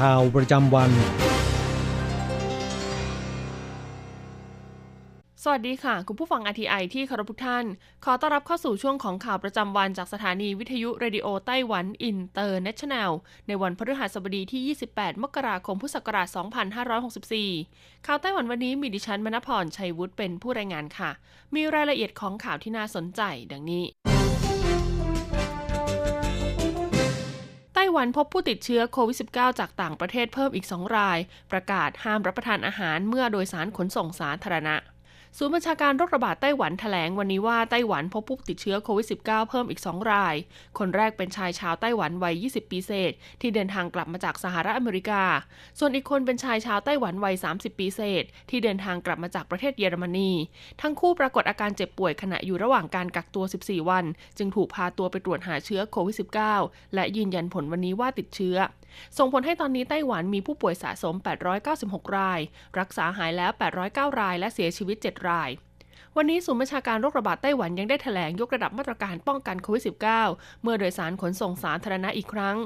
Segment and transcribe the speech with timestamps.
[0.00, 0.90] ข่าวประจำวัน
[5.44, 7.64] สวัสดีค่ะ คุณผู้ฟัง RTI ที่เคารพทุกท่าน
[8.04, 13.10] ขอต้อนรับเข้าสู่ช่วงของข่าวประจำวันจากสถานีวิทยุ Radio Taiwan International
[13.46, 16.28] ในวันพฤหัสบดีที่ 28 มกราคม พุทธศักราช
[17.36, 21.10] 2564 ข่าวไต้หวันวันนี้มีดิฉันมณพรชัยวุฒิเป็นผู้รายงานค่ะ
[21.54, 23.84] มีรายละเอียดของข่าวที่น่าสนใจดังนี้
[27.82, 31.18] ต้หวันพบผู้ติดเชื้อโควิด -19 จากต่างประเทศเพิ่มอีก 2 ราย
[31.52, 34.74] ประกาศห้ามรับประทานอาหารเมื่อโดยสารขนส่งสาธารณะ
[35.38, 40.34] ศูนย์บัญชาการโรคระบาดไต้หวันแถลงวันนี้ว่าไต้หวันพบผู้ติดเชื้อโควิด -19 เพิ่มอีก 2 ราย
[40.78, 45.22] คนแรกเป็นชายชาวไต้หวันวัย 20 ปีเศษ ที่เดินทางกลับมาจากสหรัฐอเมริกา
[45.78, 50.30] ส่วนอีกคนเป็นชายชาวไต้หวันวัย 30 ปีเศษ ที่เดินทางกลับมาจากประเทศเยอรมนี
[50.80, 54.04] ทั้งคู่ปรากฏอาการเจ็บป่วยขณะอยู่ระหว่างการกักตัว 14 วัน
[54.38, 56.16] จึงถูกพาตัวไปตรวจหาเชื้อโควิด
[56.54, 58.58] -19 และยืนยันผลวันนี้ว่าติดเชื้อ
[59.18, 61.14] ส่งผลให้ตอนนี้ไต้หวันมีผู้ป่วยสะสม
[61.66, 62.40] 896 ราย
[62.78, 63.50] รักษาหายแล้ว
[63.86, 65.50] 809 ราย และเสียชีวิต7 ราย
[66.16, 72.56] วันนี้ศูนย์บัญชาการโรคระบาดไต้หวันยังได้แถลงยกระดับมาตรการป้องกันโควิด -19 เมื่อโดยสารขนส่งสาธารณะอีกครั้ง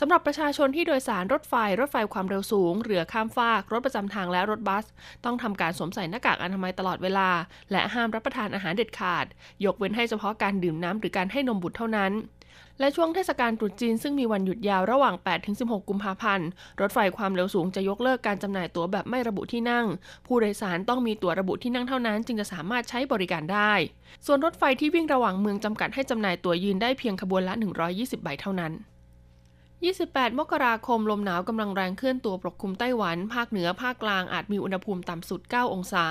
[0.00, 4.84] สำหรับประชาชนที่โดยสารรถไฟ รถไฟความเร็วสูง เรือข้ามฟาก รถประจำทางและรถบัส
[5.24, 7.30] ต้องทำการสวมใส่หน้ากากอนามัยตลอดเวลา
[7.72, 9.26] และห้ามรับประทานอาหารเด็ดขาด
[9.64, 12.12] ยกเว้นให้เฉพาะการดื่มน้ำหรือการให้นมบุตรเท่านั้น
[12.80, 15.14] และช่วงเทศกาลตรุษจีนซึ่งมีวันหยุดยาวระหว่าง
[15.52, 16.48] 8-16 กุมภาพันธ์
[16.80, 19.86] รถไฟความเร็วสูงจะยกเลิกการจำหน่ายตั๋วแบบไม่ระบุที่นั่ง
[20.26, 23.72] ผู้โดยสารต้องมีตั๋วระบุที่นั่งเท่านั้น จึงจะสามารถใช้บริการได้
[24.26, 27.54] ส่วนรถไฟที่วิ่งระหว่างเมืองจำกัดให้จำหน่ายตั๋วยืนได้เพียงขบวนละ
[27.88, 28.72] 120 ใบเท่านั้น
[29.54, 36.06] 28 มกราคม ลมหนาวกำลังแรงเคลื่อนตัวปกคลุมไต้หวัน ภาคเหนือ ภาคกลางอาจมีอุณหภูมิต่ำสุด 9 องศา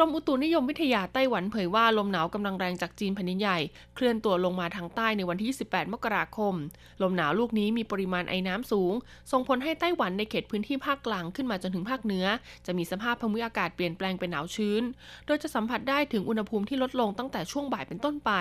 [0.00, 3.58] กรมอุตุนิยมวิทยาไต้หวันเผยว่าลมหนาวกำลังแรงจากจีนแผ่นดินใหญ่
[3.94, 6.54] เคลื่อนตัวลงมาทางใต้ในวันที่ 28 มกราคม
[7.02, 8.92] ลมหนาวลูกนี้มีปริมาณไอน้ำสูง
[9.32, 12.26] ส่งผลให้ไต้หวันในเขตพื้นที่ภาคกลางขึ้นมาจนถึงภาคเหนือ
[12.66, 14.82] จะมีสภาพภูมิอากาศเปลี่ยนแปลงเป็นหนาวชื้น
[15.26, 18.32] โดยจะสัมผัสได้ถึงอุณหภูมิที่ลดลงตั้งแต่ช่วงบ่ายเป็นต้นไป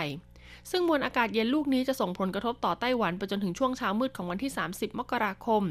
[0.72, 5.64] ซึ่งมวลอากาศเย็นลูกนี้จะส่งผลกระทบต่อไต้หวันไปจนถึงช่วงเช้ามืดของวันที่ 30 มกราคม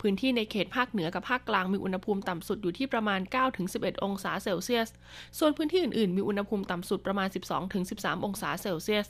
[0.00, 3.20] พื้นที่ในเขตภาคเหนือกับภาคกลางมีอุณหภูมิต่ำสุดอยู่ที่ประมาณ
[3.62, 4.88] 9-11 องศาเซลเซียส
[5.38, 7.28] ส่วนพื้นที่อื่นๆ มีอุณหภูมิต่ำสุดประมาณ
[7.76, 9.08] 12-13 องศาเซลเซียส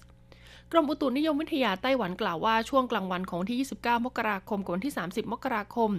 [0.73, 5.91] กรมอุตุนิยมวิทยาไต้หวันกล่าวว่าช่วงกลางวันของวันที่ 29 มกราคมกับวันที่ 30 มกราคม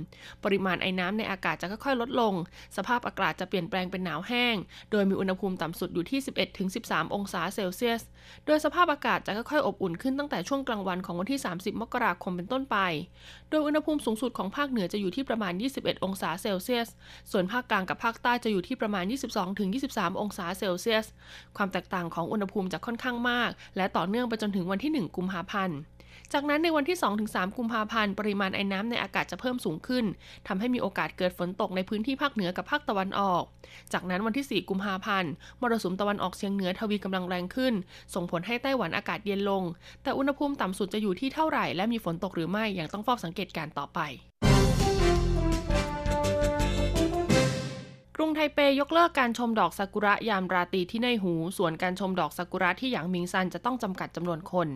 [0.43, 2.33] ปริมาณไอน้ำในอากาศจะค่อยๆ ลดลง
[2.77, 4.55] สภาพอากาศจะเปลี่ยนแปลงเป็นหนาวแห้ง
[4.91, 6.19] โดยมีอุณหภูมิต่ำสุดอยู่ที่
[6.67, 8.01] 11-13 องศาเซลเซียส
[8.45, 12.77] โดยสภาพอากาศจะค่อยๆ อบอุ่นขึ้นตั้งแต่ช่วงกลางวันของวันที่ 30 มกราคมเป็นต้นไป
[13.49, 16.87] โดยอุณหภูมิสูงสุดของภาคเหนือจะอยู่ที่ประมาณ 21 องศาเซลเซียส
[17.31, 19.03] ส่วนภาคกลางกับภาคใต้จะอยู่ที่ประมาณ
[19.63, 21.05] 22-23 องศาเซลเซียส
[21.57, 25.79] ความแตกต่างของอุณหภูมิจะค่อนข้างมาก และต่อเนื่องไปจนถึงวันที่ 1 กุมภาพันธ์
[26.33, 30.05] จากนั้นในวันที่ 2-3 กุมภาพันธ์ ปริมาณไอ้น้ำในอากาศจะเพิ่มสูงขึ้น
[30.47, 33.43] ทำให้มีโอกาสเกิดฝนตกในพื้นที่ภาคเหนือกับภาคตะวันออก
[33.93, 37.73] จากนั้นวันที่ 4 กุมภาพันธ์ มรสุมตะวันออกเฉียงเหนือทวีกำลังแรงขึ้น
[38.13, 39.63] ส่งผลให้ไต้หวันอากาศเย็นลง
[40.03, 43.99] แต่อุณหภูมิต่ำสุดจะอยู่ที่เท่าไหร่ และมีฝนตกหรือไม่ยังต้องเฝ้าสังเกตการณ์ต่อไป
[48.31, 54.67] กรุงไทเปยกเลิกการชมดอกซากุระยามราตรีที่เน่ยหู ส่วนการชมดอกซากุระที่หยางหมิงซันจะต้องจำกัดจำนวนคน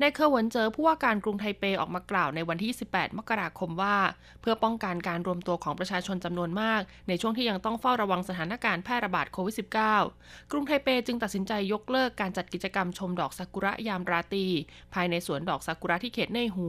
[0.00, 3.96] นายเคอเหวินเจ๋อผู้ว่าการกรุงไทเปออกมากล่าวในวันที่ 18 มกราคมว่า
[4.40, 9.54] เพื่อป้องกันการรวมตัวของประชาชนจำนวนมาก ในช่วงที่ยังต้องเฝ้าระวังสถานการณ์แพร่ระบาดโควิด
[9.98, 14.46] -19 กรุงไทเปจึงตัดสินใจยกเลิกการจัดกิจกรรมชมดอกซากุระยามราตรี
[14.94, 16.68] ภายในสวนดอกซากุระที่เขตเน่ยหู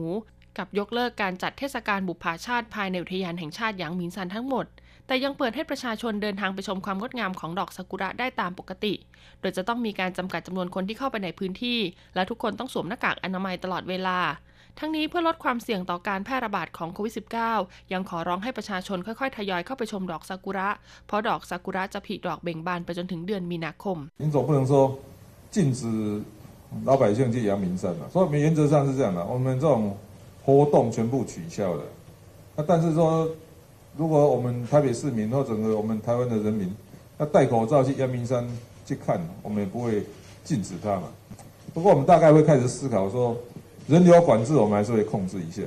[0.58, 4.66] กับยกเลิกการจัดเทศกาลบุปผชาติภายในอุทยานแห่งชาติหยางหมิงซันทั้งหมด
[5.07, 8.93] แต่ยังเปิดให้ประชาชนเดินทางไปชมความงดงามของดอกซากุระได้ตามปกติ
[9.39, 11.79] โดยจะต้องมีการจำกัดจำนวนคนที่เข้าไปในพื้นที่
[12.15, 14.19] และทุกคนต้องสวมหน้ากากอนามัยตลอดเวลา
[14.79, 17.13] ทั้งนี้เพื่อลดความเสี่ยงต่อการแพร่ระบาดของโควิด
[17.53, 20.69] -19 ยังขอร้องให้ประชาชนค่อยๆ ทยอยเข้าไปชมดอกซากุระ
[21.07, 24.71] เพราะดอกซากุระจะผลิดอกเบ่งบานไปจนถึงเดือนมีนาคม您总不能说
[25.53, 25.81] 禁止
[26.89, 29.97] 老百姓去阳明山了，所以原则上是这样的，我们这种
[30.43, 31.81] 活动全部取消了。
[32.55, 33.27] 那但是说，
[33.96, 36.72] 如果我们台北市民或整个我们台湾的人民
[37.18, 38.46] 要戴口罩去阳明山
[38.86, 40.02] 去看，我们也不会
[40.42, 41.04] 禁止他嘛。
[41.72, 43.36] 不过我们大概会开始思考说。
[43.86, 45.60] 人流管制我们还是会控制一下，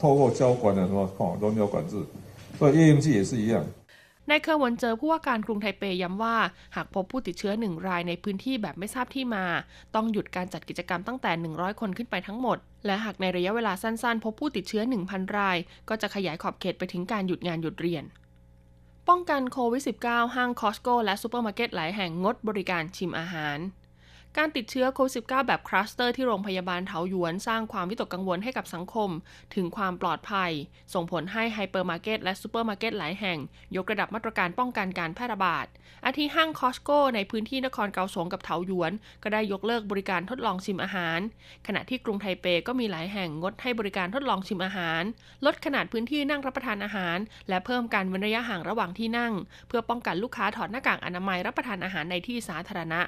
[0.00, 1.06] 透过交管的什么
[1.42, 1.96] 人流管制，
[2.58, 3.62] 所以夜樱季也是一样。
[4.28, 6.36] นายเคอเหวินเจ๋อผู้ว่าการกรุงไทเปย้ำว่า
[6.76, 9.44] หากพบผู้ติดเชื้อหนึ่งรายในพื้นที่แบบไม่ทราบที่มา
[9.94, 15.56] ต้องหยุดการจัดกิจกรรมตั้งแต่ 100 คนขึ้นไปทั้งหมด และหากในระยะเวลาสั้นๆ พบผู้ติดเชื้อ 1,000 ราย
[15.88, 18.04] ก็จะขยายขอบเขตไปถึงการหยุดงานหยุดเรียน
[19.08, 23.58] ป้องกันโควิด -19 ห้าง Costco และซูเปอร์มาร์เก็ตหลายแห่งงดบริการชิมอาหาร
[24.38, 29.10] การติดเชื้อโควิด -19 แบบคลัสเตอร์ที่โรงพยาบาลเถาหยวนสร้างความวิตกกังวลให้กับสังคม
[29.54, 30.50] ถึงความปลอดภัย
[30.94, 33.38] ส่งผลให้ไฮเปอร์มาร์เก็ตและซูเปอร์มาร์เก็ตหลายแห่ง
[33.76, 35.66] ยกระดับมาตรการป้องกันการแพร่ระบาด
[36.06, 38.92] อาทิห้าง Costco ในพื้นที่นครเกาสงกับเถาหยวน
[39.22, 41.20] ก็ได้ยกเลิกบริการทดลองชิมอาหาร
[41.66, 45.02] ขณะที่กรุงไทเปก็มีหลายแห่งงดให้บริการทดลองชิมอาหาร
[45.44, 49.32] ลดขนาดพื้นที่นั่งรับประทานอาหาร และเพิ่มการเว้นระยะห่างระหว่างที่นั่ง
[49.68, 53.02] เพื่อป้องกันลูกค้าถอดหน้ากากอนามัยรับประทานอาหารในที่สาธารณะ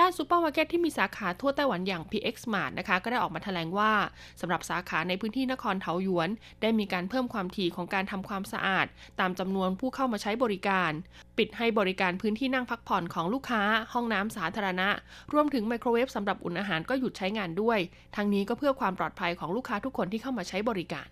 [0.00, 3.92] ด้านซูเปอร์มาร์เก็ตที่มีสาขาทั่วไต้หวันอย่าง PX Mart นะคะ ก็ได้ออกมาแถลงว่า
[4.40, 6.28] สำหรับสาขาในพื้นที่นครเถาหยวน
[6.62, 8.86] ได้มีการเพิ่มความถี่ของการทำความสะอาด
[9.20, 10.92] ตามจำนวนผู้เข้ามาใช้บริการ
[11.38, 13.62] ปิดให้บริการพื้นที่นั่งพักผ่อนของลูกค้า
[13.92, 14.88] ห้องน้ำสาธารณะ
[15.32, 17.78] รวมถึงไมโครเวฟสำหรับอุ่นอาหารก็หยุดใช้งานด้วย
[18.16, 21.08] ทั้งนี้ก็เพื่อความปลอดภัยของลูกค้าทุกคนที่เข้ามาใช้บริการ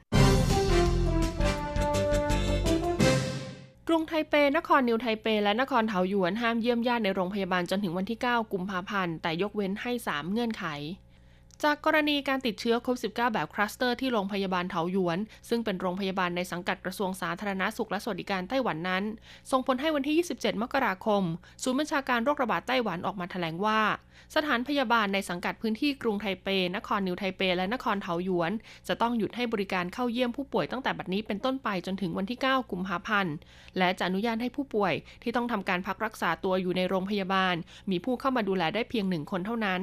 [3.91, 10.65] รุงไทเป นครนิวไทเป และนครเถาหยวนห้ามเยี่ยมญาติในโรงพยาบาลจนถึงวันที่ 9 กุมภาพันธ์ แต่ยกเว้นให้ 3 เงื่อนไข
[11.65, 15.19] จากกรณีการติดเชื้อโควิด -19 แบบคลัสเตอร์ที่โรงพยาบาลเถาหยวน
[15.49, 19.05] ซึ่งเป็นโรงพยาบาลในสังกัดกระทรวงสาธารณาสุขและสวัสดิการไต้หวันนั้น
[19.51, 21.23] ส่งผลให้วันที่ 27 มกราคม
[21.63, 23.81] ศูนย์บัญชาการโรคระบาดไต้หวันออกมาแถลงว่า
[24.35, 28.53] สถานพยาบาลในสังกัดพื้นที่กรุงไทเป นครนิวไทเป และนครเถาหยวน
[28.89, 33.35] จะต้องหยุดให้บริการเข้าเยี่ยมผู้ป่วยตั้งแต่บัดนี้เป็นต้นไปจนถึงวันที่ 9 กุมภาพันธ์
[33.79, 37.55] และจะอนุญาตให้ผู้ป่วยที่ต้องทำการพักรักษาตัวอยู่ในโรงพยาบาล
[37.91, 39.83] มีผู้เข้ามาดูแลได้เพียงหนึ่งคนเท่านั้น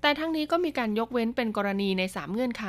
[0.00, 2.64] แต่ทั้งนี้ก็มีการยกเว้นเป็นกรณีใน 3 เงื่อนไข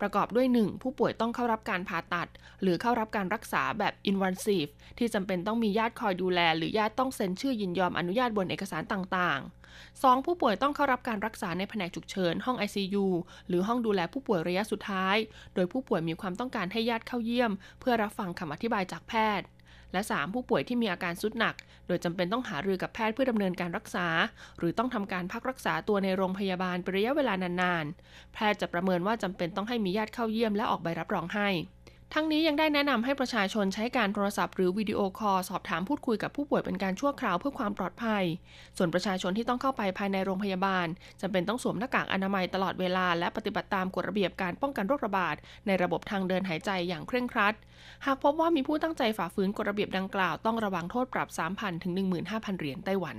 [0.00, 0.82] ประกอบด้วย 1.
[0.82, 2.28] ผู้ป่วยต้องเข้ารับการผ่าตัด
[2.62, 9.50] หรือเข้ารับการรักษาแบบ invasive ที่จำเป็นต้องมีญาติคอยดูแล หรือญาติต้องเซ็นชื่อยินยอมอนุญาตบนเอกสารต่างๆ
[10.02, 10.26] 2.
[10.26, 13.06] ผู้ป่วยต้องเข้ารับการรักษาในแผนกฉุกเฉิน ห้อง ICU
[13.48, 15.16] หรือห้องดูแลผู้ป่วยระยะสุดท้าย
[15.54, 19.46] โดยผู้ป่วยมีความต้องการให้ญาติเข้าเยี่ยม เพื่อรับฟังคำอธิบายจากแพทย์
[19.92, 20.34] และ 3.
[20.34, 21.54] ผู้ป่วยที่มีอาการสุดหนัก
[21.86, 24.06] โดยจำเป็นต้องหารือกับแพทย์เพื่อดำเนินการรักษา
[24.58, 31.48] หรือต้องทำการพักรักษาตัวในโรงพยาบาลเป็นระยะเวลานานๆ แพทย์จะประเมินว่าจำเป็นต้องให้มีญาติเข้าเยี่ยมและออกใบรับรองให้
[32.14, 38.24] ทั้งนี้ยังได้แนะนำให้ประชาชนใช้การโทรศัพท์หรือวิดีโอคอลสอบถามพูดคุยกับผู้ป่วยเป็นการชั่วคราวเพื่อความปลอดภัย
[38.76, 40.86] ส่วนประชาชนที่ต้องเข้าไปภายในโรงพยาบาล
[41.20, 45.36] จำเป็นต้องสวมหน้ากากอนามัยตลอดเวลา และปฏิบัติตามกฎระเบียบการป้องกันโรคระบาด
[45.66, 47.54] ในระบบทางเดินหายใจอย่างเคร่งครัด
[48.04, 51.92] หากพบว่ามีผู้ตั้งใจฝ่าฝืนกฎระเบียบดังกล่าวต้องระวังโทษปรับ 3,000 ถึง
[52.26, 53.16] 15,000 เหรียญไต้หวัน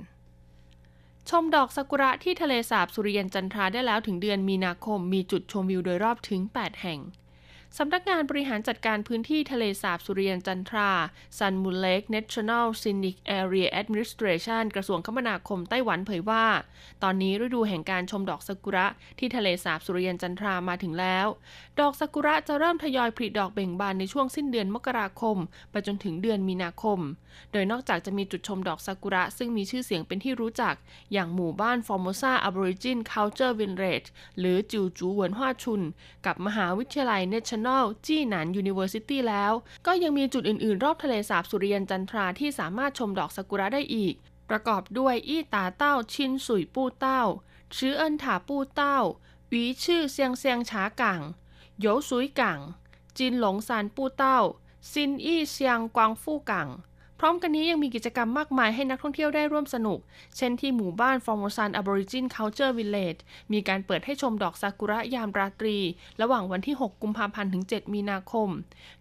[1.30, 7.00] ชมดอกซากุระที่ทะเลสาบสุริยันจันทราได้แล้วถึงเดือนมีนาคมมีจุดชมวิวโดยรอบถึง 8 แห่ง
[7.78, 10.90] สำนักงานบริหารจัดการพื้นที่ทะเลสาบสุริยันจันทรา
[11.38, 16.44] Sun Moon Lake National Scenic Area Administration กระทรวงคมนาคมไต้หวันเผยว่า
[17.02, 18.86] ตอนนี้ฤดูแห่งการชมดอกซากุระ
[19.18, 21.26] ที่ทะเลสาบสุริยันจันทรามาถึงแล้ว
[21.80, 25.36] ดอกซากุระจะเริ่มทยอยผลิดอกเบ่งบานในช่วงสิ้นเดือนมกราคม
[25.70, 27.00] ไปจนถึงเดือนมีนาคม
[27.52, 30.74] โดยนอกจากจะมีจุดชมดอกซากุระซึ่งมีชื่อเสียงเป็นที่รู้จัก
[31.12, 34.08] อย่างหมู่บ้าน Formosan Aboriginal Culture Village
[34.38, 35.82] หรือจิวจูเหวินฮวาชุน
[36.26, 39.52] กับมหาวิทยาลัย National National Chi Nan University แล้ว
[39.86, 44.14] ก็ยังมีจุดอื่นๆ รอบทะเลสาบสุริยันจันทราที่สามารถชมดอกซากุระได้อีก
[44.50, 47.22] ประกอบด้วยอี้ตาเต้าชินสุยปู้เต้า
[47.76, 48.98] ชื่อเอินถาปู้เต้า
[49.48, 51.20] หวีชื่อเซียงเซียงฉากัง
[51.80, 52.58] โยสุยกัง
[53.18, 54.38] จินหลงซานปู้เต้า
[54.92, 56.68] ซินอี้เซียงกวางฟู่กัง
[57.22, 59.98] พร้อมกันนี้ยังมีกิจกรรมมากมายให้นักท่องเที่ยวได้ร่วมสนุก
[60.36, 63.16] เช่นที่หมู่บ้าน Formosan Aboriginal Culture Village
[63.52, 65.78] มีการเปิดให้ชมดอกซากุระยามราตรี
[66.22, 68.48] ระหว่างวันที่ 6 กุมภาพันธ์ถึง 7 มีนาคม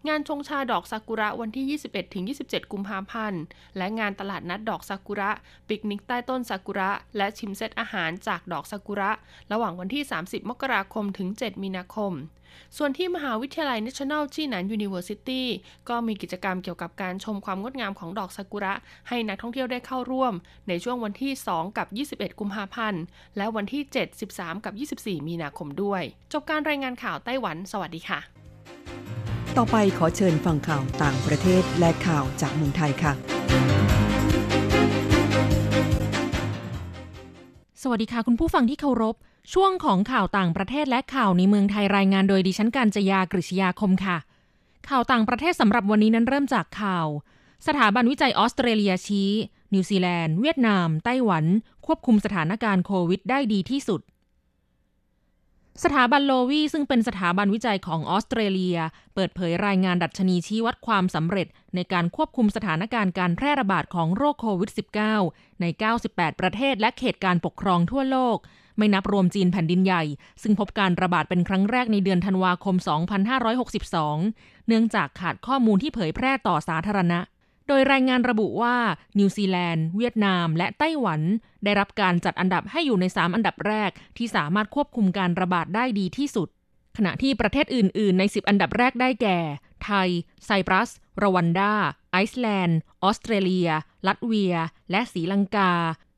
[0.07, 3.41] งานชงชาดอกซากุระวันที่ 21ถึง27 กุมภาพันธ์
[3.77, 5.31] และงานตลาดนัดดอกซากุระ
[5.67, 9.11] ปิกนิกใต้ต้นซากุระ และชิมเซตอาหารจากดอกซากุระ
[9.51, 12.13] ระหว่างวันที่ 30 มกราคมถึง 7 มีนาคม
[12.77, 15.41] ส่วนที่มหาวิทยาลัย National จีนัน University
[15.89, 18.73] ก็มีกิจกรรมเกี่ยวกับการชมความงดงามของดอกซากุระ
[19.07, 20.33] ให้นักท่องเที่ยวได้เข้าร่วม
[20.67, 21.87] ในช่วงวันที่ 2 กับ
[22.31, 23.03] 21 กุมภาพันธ์
[23.37, 26.01] และวันที่ 7 13 กับ 24 มีนาคมด้วย
[26.33, 28.19] จบการรายงานข่าวไต้หวัน สวัสดีค่ะ
[29.57, 33.13] ต่อไปขอเชิญฟังข่าวต่างประเทศและข่าวจากเมืองไทยค่ะ
[37.81, 39.15] สวัสดีค่ะ คุณผู้ฟังที่เคารพ
[39.53, 44.17] ช่วงของข่าวต่างประเทศและข่าวในเมืองไทยรายงานโดยดิฉันการจยากริชยาคมค่ะ
[44.89, 47.07] ข่าวต่างประเทศสำหรับวันนี้นั้นเริ่มจากข่าว
[47.67, 49.31] สถาบันวิจัยออสเตรเลียชี้
[49.73, 51.45] นิวซีแลนด์ เวียดนาม ไต้หวัน
[51.85, 54.01] ควบคุมสถานการณ์โควิดได้ดีที่สุด
[55.83, 58.77] สถาบันโลวีซึ่งเป็นสถาบันวิจัยของออสเตรเลีย
[59.13, 64.71] เปิดเผยรายงานดัชนีชี้วัดความสำเร็จ ในการควบคุมสถานการณ์การแพร่ระบาดของโรคโควิด
[65.15, 65.65] -19 ใน
[66.03, 68.37] 98 ประเทศและเขตการปกครองทั่วโลก
[68.81, 70.03] ไม่นับรวมจีนแผ่นดินใหญ่
[70.41, 72.75] ซึ่งพบการระบาดเป็นครั้งแรกในเดือนธันวาคม
[73.51, 77.19] 2562 เนื่องจากขาดข้อมูลที่เผยแพร่ต่อสาธารณะ
[77.67, 78.75] โดยรายงานระบุว่า
[79.19, 81.21] นิวซีแลนด์ เวียดนาม และไต้หวัน
[81.63, 86.47] ได้รับการจัดอันดับให้อยู่ใน 3 อันดับแรก ที่สามารถควบคุมการระบาดได้ดีที่สุด
[86.97, 89.39] ขณะที่ประเทศอื่น ๆ ใน 10 อันดับแรกได้แก่
[89.85, 90.09] ไทย
[90.45, 90.89] ไซปรัส
[91.23, 91.73] รวันดา
[92.11, 93.69] ไอซ์แลนด์ ออสเตรเลีย
[94.07, 94.55] ลัตเวีย
[94.91, 95.71] และศรีลังกา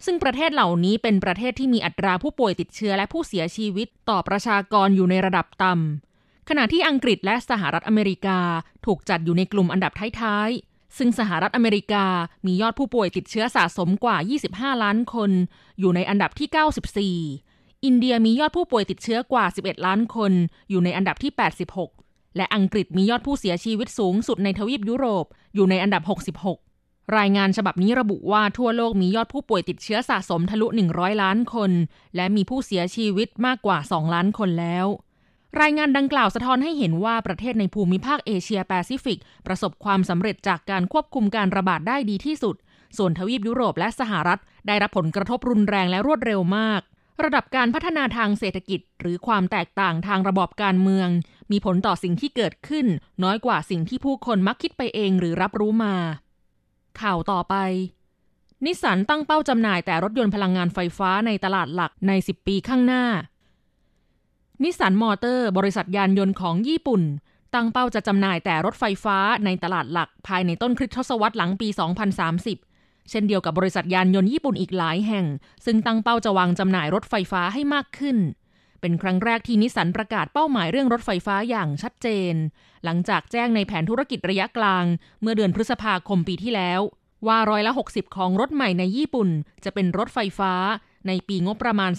[0.06, 8.40] ซึ่งประเทศเหล่านี้เป็นประเทศที่มีอัตราผู้ป่วยติดเชื้อและผู้เสียชีวิตต่อประชากรอยู่ในระดับต่ำ ขณะที่อังกฤษและสหรัฐอเมริกา
[8.86, 12.06] ถูกจัดอยู่ในกลุ่มอันดับท้ายๆ ซึ่งสหรัฐอเมริกา
[12.46, 14.18] มียอดผู้ป่วยติดเชื้อสะสมกว่า
[14.50, 15.32] 25 ล้านคน
[15.80, 20.32] อยู่ในอันดับที่ 94อินเดียมียอดผู้ป่วยติดเชื้อกว่า 11 ล้านคน
[20.70, 21.32] อยู่ในอันดับที่
[21.72, 22.03] 86
[22.38, 25.26] และอังกฤษมียอดผู้เสียชีวิตสูงสุดในทวีปยุโรป
[25.56, 26.04] อยู่ในอันดับ
[26.60, 31.72] 66 รายงานฉบับนี้ระบุว่าทั่วโลกมียอดผู้ป่วยติดเชื้อสะสมทะลุ 100 ล้านคน
[32.16, 34.88] และมีผู้เสียชีวิตมากกว่า 2 ล้านคนแล้ว
[35.62, 42.56] รายงานดังกล่าวสะท้อนให้เห็นว่าประเทศในภูมิภาคเอเชียแปซิฟิก ประสบความสำเร็จจากการควบคุมการระบาดได้ดีที่สุด
[42.98, 46.82] ส่วนทวีปยุโรปและสหรัฐ ได้รับผลกระทบรุนแรงและรวดเร็วมาก
[47.24, 51.10] ระดับการพัฒนาทางเศรษฐกิจ หรือความแตกต่างทางระบอบการเมือง
[51.52, 52.86] มีผลต่อสิ่งที่เกิดขึ้น
[53.24, 55.96] น้อยกว่าสิ่งที่ผู้คนมักคิดไปเองหรือรับรู้มา
[57.02, 57.56] ข่าวต่อไป
[58.66, 63.06] นิสสันตั้งเป้าจำหน่ายแต่รถยนต์พลังงานไฟฟ้าในตลาดหลักใน 10 ปีข้างหน้า
[64.64, 67.02] นิสสันมอเตอร์ บริษัทยานยนต์ของญี่ปุ่น
[67.54, 71.68] ตั้งเป้าจะจำหน่ายแต่รถไฟฟ้าในตลาดหลัก ภายในต้นคริสต์ทศวรรษหลังปี
[72.40, 75.26] 2030เช่นเดียวกับบริษัทยานยนต์ญี่ปุ่นอีกหลายแห่ง
[75.66, 78.18] ซึ่งตั้งเป้าจะวางจำหน่ายรถไฟฟ้าให้มากขึ้น
[78.84, 82.34] เป็นครั้งแรกที่นิสันประกาศเป้าหมายเรื่องรถไฟฟ้าอย่างชัดเจน
[82.84, 84.86] หลังจากแจ้งในแผนธุรกิจระยะกลาง
[85.22, 86.82] เมื่อเดือนพฤษภาคมปีที่แล้ว
[87.28, 89.30] ว่าร้อยละ 60 ของรถใหม่ในญี่ปุ่น
[89.64, 90.54] จะเป็นรถไฟฟ้า
[91.08, 91.92] ในปีงบประมาณ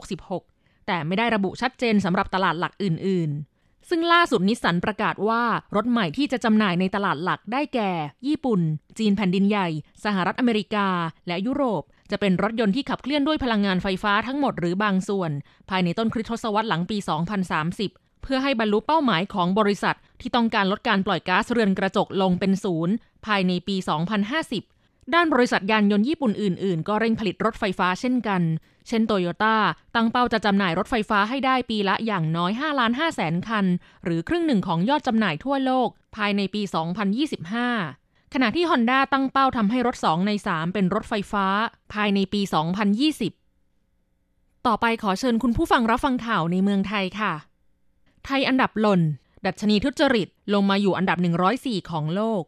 [0.00, 3.30] 2566 แต่ไม่ได้ระบุชัดเจนสำหรับตลาดหลักอื่น
[3.60, 5.42] ๆ ซึ่งล่าสุดนิสสันประกาศว่า
[5.76, 7.90] รถใหม่ที่จะจำหน่ายในตลาดหลักได้แก่
[8.26, 8.60] ญี่ปุ่น
[8.98, 9.68] จีนแผ่นดินใหญ่
[10.04, 10.88] สหรัฐอเมริกา
[11.26, 15.30] และยุโรปจะเป็นรถยนต์ที่ขับเคลื่อนด้วยพลังงานไฟฟ้าทั้งหมดหรือบางส่วน
[15.70, 16.96] ภายในต้นคริสตศตวรรษหลังปี
[17.60, 22.94] 2030 เพื่อให้บรรลุเป้าหมายของบริษัท ที่ต้องการลดการปล่อยก๊าซเรือนกระจกลงเป็นศูนย์
[23.26, 23.76] ภายในปี
[24.44, 28.42] 2050 ด้านบริษัทยานยนต์ญี่ปุ่นอื่น ๆ ก็เร่งผลิตรถไฟฟ้าเช่นกัน
[28.88, 29.56] เช่นโตโยต้า
[29.94, 33.66] ตั้งเป้าจะจำหน่ายรถไฟฟ้าให้ได้ปีละอย่างน้อย 5 ล้าน5แสนคัน
[34.04, 36.62] หรือครึ่งหนึ่งของยอดจำหน่ายทั่วโลก ภายในปี
[37.38, 38.03] 2025
[38.36, 41.46] ขณะที่ Honda ตั้งเป้าทำให้รถ 2 ใน 3 เป็นรถไฟฟ้า
[41.92, 42.40] ภายในปี
[43.68, 47.32] 2020 ต่อไปขอเชิญคุณผู้ฟังรับฟังข่าวในเมืองไทยค่ะ
[48.24, 49.00] ไทยอันดับหล่น
[49.46, 51.18] ดัชนีทุจริตลงมาอยู่อันดับ
[51.54, 52.42] 104 ของโลก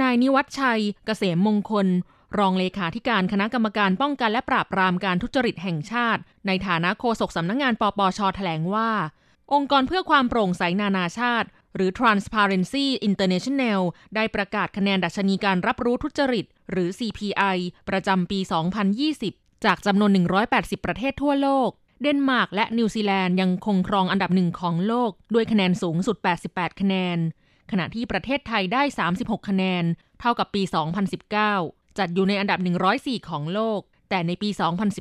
[0.00, 1.86] นายนิวัฒชัย เกษมมงคล
[2.38, 8.90] รองเลขาธิการคณะกรรมการป้องกันและปราบปรามการทุจริตแห่งชาติ ในฐานะโฆษกสำนักงงานปปชแถลงว่า
[9.52, 13.80] องค์กรเพื่อความโปร่งใสนานาชาติ หรือ Transparency International
[14.14, 17.56] ได้ประกาศคะแนนดัชนีการรับรู้ทุจริต หรือ CPI
[17.88, 18.38] ประจำปี
[19.02, 20.10] 2020 จากจำนวน
[20.48, 21.70] 180 ประเทศทั่วโลก
[22.02, 26.16] เดนมาร์กและนิวซีแลนด์ยังคงครองอันดับหนึ่งของโลก ด้วยคะแนนสูงสุด
[26.48, 27.18] 88 คะแนน
[27.70, 28.82] ขณะที่ประเทศไทยได้
[29.16, 29.84] 36 คะแนน
[30.20, 30.62] เท่ากับปี
[31.30, 32.58] 2019 จัดอยู่ในอันดับ
[32.94, 34.48] 104 ของโลก แต่ในปี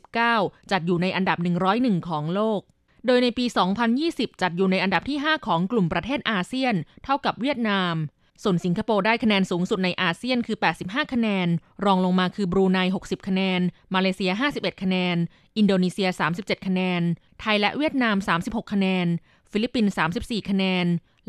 [0.10, 1.38] 2019 จัดอยู่ในอันดับ
[1.74, 2.62] 101 ของโลก
[3.06, 3.46] โดยในปี
[3.94, 7.96] 2020 จัดอยู่ในอันดับที่ 5 ของกลุ่มประเทศอาเซียน เท่ากับเวียดนาม
[8.44, 11.48] ส่วนสิงคโปร์ได้คะแนนสูงสุดในอาเซียนคือ 85 คะแนน
[11.86, 13.62] รองลงมาคือบรูไน 60 คะแนน
[13.94, 15.18] มาเลเซีย 51 คะแนน
[15.58, 17.02] อินโดนีเซีย 37 คะแนน
[17.40, 18.16] ไทยและเวียดนาม
[18.46, 19.08] 36 คะแนน
[19.52, 19.94] ฟิลิปปินส์
[20.24, 20.86] 34 คะแนน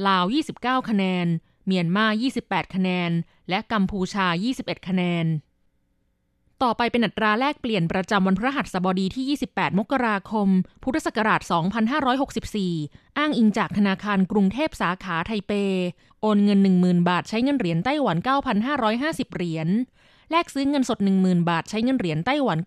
[0.07, 0.25] ลาว
[0.57, 1.27] 29 คะแนน
[1.67, 2.07] เมียนมา
[2.41, 3.11] 28 คะแนน
[3.49, 4.27] และกัมพูชา
[4.57, 5.27] 21 คะแนน
[6.63, 10.49] ต่อไปเป็นอัตราแลกเปลี่ยนประจำวันพฤหัสบดีที่ 28 มกราคม
[10.83, 11.41] พุทธศักราช
[12.69, 15.53] 2564 อ้างอิงจากธนาคารกรุงเทพสาขาไทเป
[16.21, 18.17] โอนเงิน 10,000 บาทใช้เงินเหรียญไต้หวัน
[18.77, 19.69] 9,550 เหรียญ
[20.31, 22.59] แลกซื้อเงินสด 10,000 บาทใช้เงินเหรียญไต้หวัน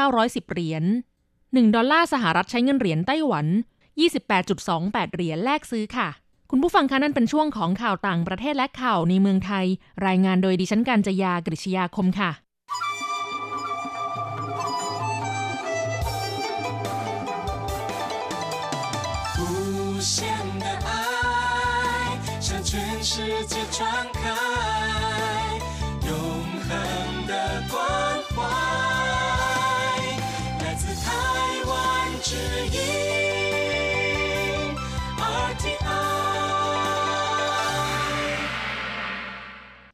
[0.00, 0.84] 9,910 เหรียญ
[1.28, 3.46] 1 ดอลลาร์สหรัฐใช้เงินเหรียญไต้หวัน
[4.30, 6.08] 28.28 เหรียญแลกซื้อค่ะ
[6.50, 9.66] คุณผู้ฟังคะนั่นเป็นช่วงของข่าวต่างประเทศและข่าวในเมืองไทย
[10.06, 12.32] รายงานโดยดิฉันการจยากริชยาคมค่ะ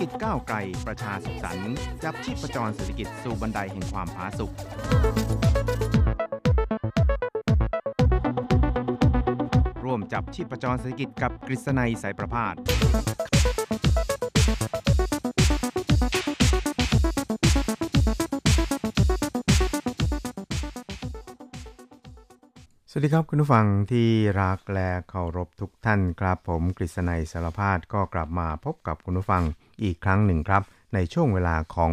[0.00, 4.52] กิจก้าวไกลประชาสุขสันต์จับชีพประจรเศรษฐกิจสู่บันไดแห่งความผาสุก
[9.84, 12.46] ร่วมจับชีพประจรเศรษฐกิจกับกฤษณัยสายประพา
[22.90, 24.08] สวัสดีครับคุณผู้ฟังที่
[24.40, 29.44] รักและเคารพทุกท่านครับผมกฤษณัยสารพาดก็กลับมาพบกับคุณผู้ฟัง
[29.82, 30.62] อีกครั้งหนึ่งครับ
[30.94, 31.92] ในช่วงเวลาของ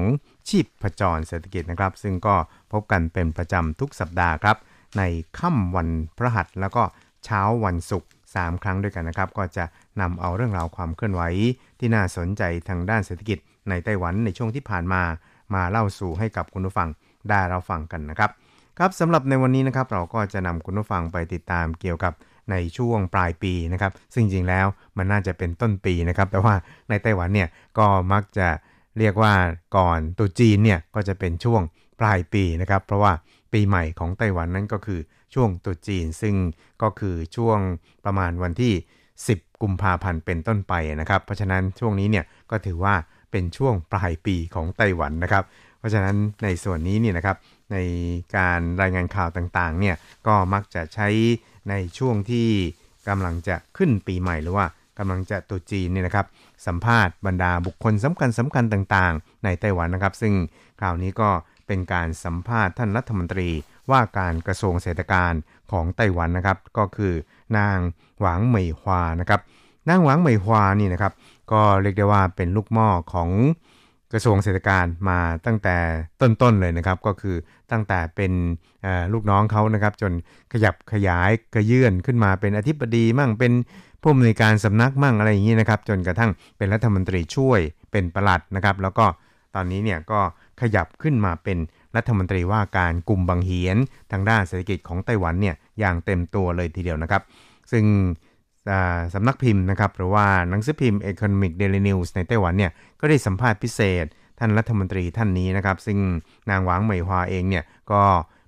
[0.49, 2.35] ชีพประจรเศรษฐกิจนะครับ ซึ่งก็
[2.71, 4.57] พบกันเป็นประจำทุกสัปดาห์ครับ
[4.97, 5.01] ใน
[5.39, 6.83] ค่ำวันพระหัสแล้วก็
[7.25, 9.65] เช้าวันศุกร์3ครั้งด้วยกันนะครับ ก็จะ
[10.01, 11.21] นำเอาเรื่องราวความเคลื่อนไหว
[11.79, 13.37] ที่น่าสนใจทางด้านเศรษฐกิจ
[13.69, 15.01] ในไต้หวันในช่วงที่ผ่านมา
[15.53, 16.89] มาเล่าสู่ให้กับคุณผู้ฟัง
[17.29, 18.31] ได้เราฟังกันนะครับ
[18.77, 22.13] ครับสำหรับในวันนี้นะครับเราก็จะนำคุณผู้ฟังไปติดตามเกี่ยวกับ
[22.51, 24.65] ในช่วงปลายปีนะครับ ซึ่งจริงแล้ว
[24.97, 26.55] มันน่าจะเป็นต้นปีนะครับ แต่ว่า
[26.89, 28.47] ในไต้หวันเนี่ยก็มักจะ
[28.97, 29.33] เรียกว่า
[29.77, 31.61] ก่อนตุจีนเนี่ยก็จะเป็นช่วง
[31.99, 33.11] ปลายปีนะครับ เพราะว่า
[33.53, 34.99] ปีใหม่ของไต้หวันนั้นก็คือ
[35.33, 36.35] ช่วงตุจีน ซึ่ง
[36.81, 37.59] ก็คือช่วง
[38.05, 38.73] ประมาณวันที่
[39.17, 42.95] 10 กุมภาพันธ์เป็นต้นไปนะครับ เพราะฉะนั้นช่วงนี้เนี่ยก็ถือว่า
[43.31, 45.43] เป็นช่วงปลายปีของไต้หวันนะครับ
[45.79, 47.37] เพราะฉะนั้นในส่วนนี้เนี่ยนะครับ
[47.71, 47.77] ใน
[48.37, 49.95] การรายงานข่าวต่างๆเนี่ย
[50.27, 51.07] ก็มักจะใช้
[51.69, 52.49] ในช่วงที่
[53.07, 54.65] กำลังจะขึ้นปีใหม่หรือว่า
[54.99, 56.25] กำลังจะตุจีนเนี่ยนะครับ
[56.65, 60.33] สัมภาษณ์บรรดาบุคคลสำคัญสำคัญต่างๆ ในไต้หวันนะครับ ซึ่ง
[60.79, 61.29] คราวนี้ก็
[61.67, 63.49] เป็นการสัมภาษณ์ท่านรัฐมนตรี
[63.91, 65.33] ว่าการกระทรวงเศรษฐการ
[65.71, 67.13] ของไต้หวันนะครับ ก็คือ
[67.57, 67.77] นาง
[68.19, 69.41] หวังเหมยฮวานะครับ
[69.89, 71.13] นางหวังเหมยฮวานี่นะครับ
[71.51, 73.29] ก็เรียกได้ว่าเป็นลูกหม้อของ
[74.13, 75.77] กระทรวงเศรษฐการมาตั้งแต่
[76.21, 77.35] ต้นๆเลยนะครับ ก็คือ
[77.71, 78.31] ตั้งแต่เป็น
[79.13, 80.11] ลูกน้องเขานะครับ จน
[80.53, 83.53] ขยับขยายกระเยื่อนขึ้นมาเป็นอธิบดีมั่งเป็น
[84.01, 87.59] ผู้อำนวยการสำนักมั่งอะไรอย่างนี้นะครับ จนกระทั่งเป็นรัฐมนตรีช่วย
[87.91, 89.05] เป็นประหลัดนะครับ แล้วก็
[89.55, 90.19] ตอนนี้เนี่ยก็
[90.61, 91.57] ขยับขึ้นมาเป็น
[91.95, 93.77] รัฐมนตรีว่าการกลุ่มบางเหียน
[94.11, 97.21] ทางด้านเศรษฐกิจของไต้หวันเนี่ยอย่างเต็มตัวเลยทีเดียวนะครับ
[97.71, 97.85] ซึ่ง
[99.13, 104.05] สำนักพิมพ์นะครับหรือว่าหนังสือพิมพ์ Economic Daily News ในไต้หวันเนี่ยก็ได้สัมภาษณ์พิเศษ
[104.39, 105.99] ท่านรัฐมนตรีท่านนี้นะครับ ซึ่ง
[106.49, 108.03] นางหวางเหมยฮวาเองเนี่ยก็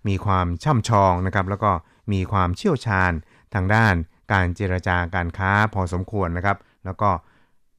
[0.07, 1.71] มีความช่ำชองนะครับแล้วก็
[2.13, 3.11] มีความเชี่ยวชาญ
[3.53, 3.95] ทางด้าน
[4.33, 7.09] การเจรจาการค้าพอสมควรนะครับ แล้วก็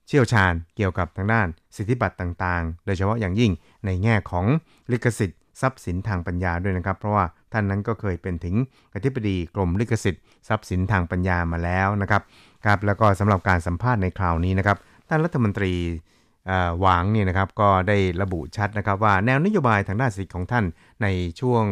[0.07, 1.47] เชี่ยวชาญเกี่ยวกับทางด้าน
[1.77, 3.53] สิทธิบัตรต่างๆ โดยเฉพาะอย่างยิ่ง
[3.85, 4.47] ในแง่ของ
[4.93, 8.55] ลิขสิทธิ์ ทรัพย์สินทางปัญญาด้วยนะครับ เพราะว่าท่านนั้นก็เคยเป็นถึง
[8.95, 12.23] อธิบดีกรมลิขสิทธิ์ทรัพย์สินทางปัญญามาแล้วนะครับ
[12.65, 14.77] ครับแล้วก็สำหรับการสัมภาษณ์ในคราวนี้นะครับ
[15.09, 15.73] ท่านรัฐมนตรี
[16.81, 20.65] หวังเนี่ยนะครับก็ได้ระบุชัดนะครับว่าแนวนโยบายทางด้านเศรษฐกิของท่าน
[21.03, 21.07] ใน
[21.41, 21.65] ช่วง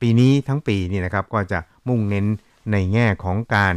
[0.00, 1.58] ปีนี้ทั้งปีนี่นะครับก็จะ
[1.88, 2.26] มุ่งเน้น
[2.72, 3.74] ในแง่ของการ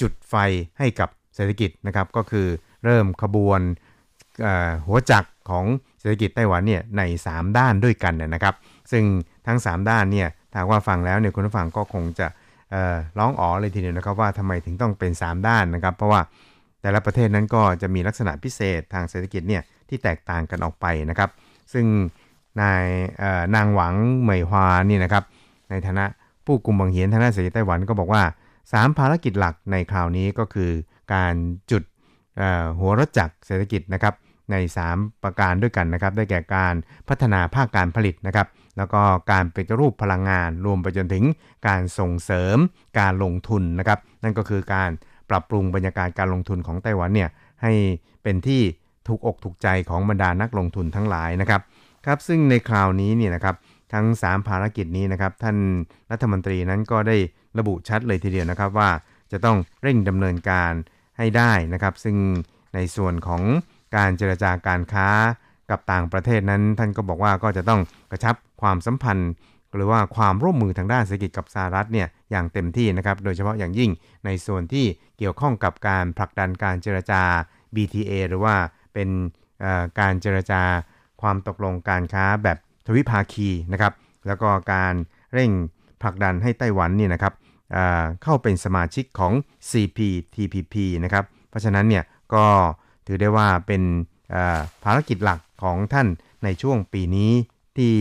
[0.00, 0.34] จุดไฟ
[0.78, 2.46] ให้กับเศรษฐกิจนะครับก็คือ
[2.84, 3.60] เริ่มขบวน
[4.86, 5.66] หัวจักรของ
[6.00, 8.54] เศรษฐกิจไต้หวันเนี่ยใน 3 ด้านด้วยกันนะครับ
[8.90, 9.04] ซึ่ง
[9.46, 12.26] ทั้ง 3 ด้านเนี่ยถ้าว่าฟังแล้วเนี่ยคุณผู้ฟังก็คงจะ
[13.18, 16.20] ร้องอ๋อเลยทีเดียวนะครับว่าทำไมถึงต้องเป็น 3 ด้านนะครับ เพราะว่า
[16.82, 21.30] แต่ละประเทศนั้นก็จะมีลักษณะพิเศษทางเศรษฐกิจเนี่ยที่แตกต่างกันออกไปนะครับ
[21.72, 21.86] ซึ่ง
[22.60, 22.84] นาย
[23.54, 25.24] นางหวังเหมยฮวานี่นะครับ
[25.70, 26.04] ในฐานะ
[26.46, 28.22] ผู้กลุ่มบังเหียนทางด้านเศรษฐกิจไต้หวันก็บอกว่า
[28.62, 30.70] 3 ภารกิจหลักในคราวนี้ก็คือ
[31.14, 31.34] การ
[31.70, 31.82] จุด
[32.78, 34.14] หัวรถจักรเศรษฐกิจนะครับ
[34.50, 34.56] ใน
[34.90, 36.74] 3 ประการด้วยกันนะครับ ได้แก่การ
[37.08, 41.24] พัฒนาภาคการผลิตนะครับ แล้วก็การปฏิรูปพลังงาน รวมไปจนถึง
[41.68, 42.56] การส่งเสริม
[43.00, 44.90] การลงทุนนะครับ นั่นก็คือการ
[45.30, 47.30] ปรับปรุงบรรยากาศการลงทุนของไต้หวันเนี่ย
[47.62, 47.72] ให้
[48.22, 48.62] เป็นที่
[49.08, 51.60] ถูกอกถูกใจของบรรดานักลงทุนทั้งหลายนะครับ
[52.06, 53.56] ครับซึ่งในคราวนี้เนี่ยนะครับ
[53.92, 55.56] ทั้ง 3 ภารกิจนี้นะครับท่าน
[56.10, 57.16] รัฐมนตรีนั้นก็ได้
[57.58, 58.90] ระบุชัดเลยทีเดียวนะครับว่า
[59.32, 60.72] จะต้องเร่งดำเนินการ
[61.18, 62.16] ให้ได้นะครับ ซึ่ง
[62.74, 63.42] ในส่วนของ
[63.96, 65.08] การเจรจาการค้า
[65.70, 69.30] กับต่างประเทศนั้น ท่านก็บอกว่าก็จะต้องกระชับความสัมพันธ์
[69.74, 73.90] หรือว่าความร่วมมือทางด้านเศรษฐกิจกับสหรัฐเนี่ยอย่างเต็มที่นะครับโดยเฉพาะอย่างยิ่ง
[74.24, 74.86] ในส่วนที่
[75.18, 77.22] เกี่ยวข้องกับการผลักดันการเจรจา
[77.74, 78.54] BTA หรือว่า
[78.94, 79.08] เป็น
[80.00, 80.62] การเจรจา
[81.22, 83.92] ความตกลงการค้าแบบทวิภาคีนะครับ
[84.26, 84.94] แล้วก็การ
[85.34, 85.50] เร่ง
[86.02, 87.34] ผลักดันให้ไต้หวันเนี่ยนะครับ
[88.22, 89.32] เข้าเป็นสมาชิกของ
[89.70, 90.74] CPTPP
[91.04, 92.46] นะครับเพราะฉะนั้นเนี่ยก็
[93.08, 93.82] ถือได้ว่าเป็น
[94.84, 96.08] ภารกิจหลักของท่าน
[96.44, 97.32] ในช่วงปีนี้
[97.76, 97.92] ที่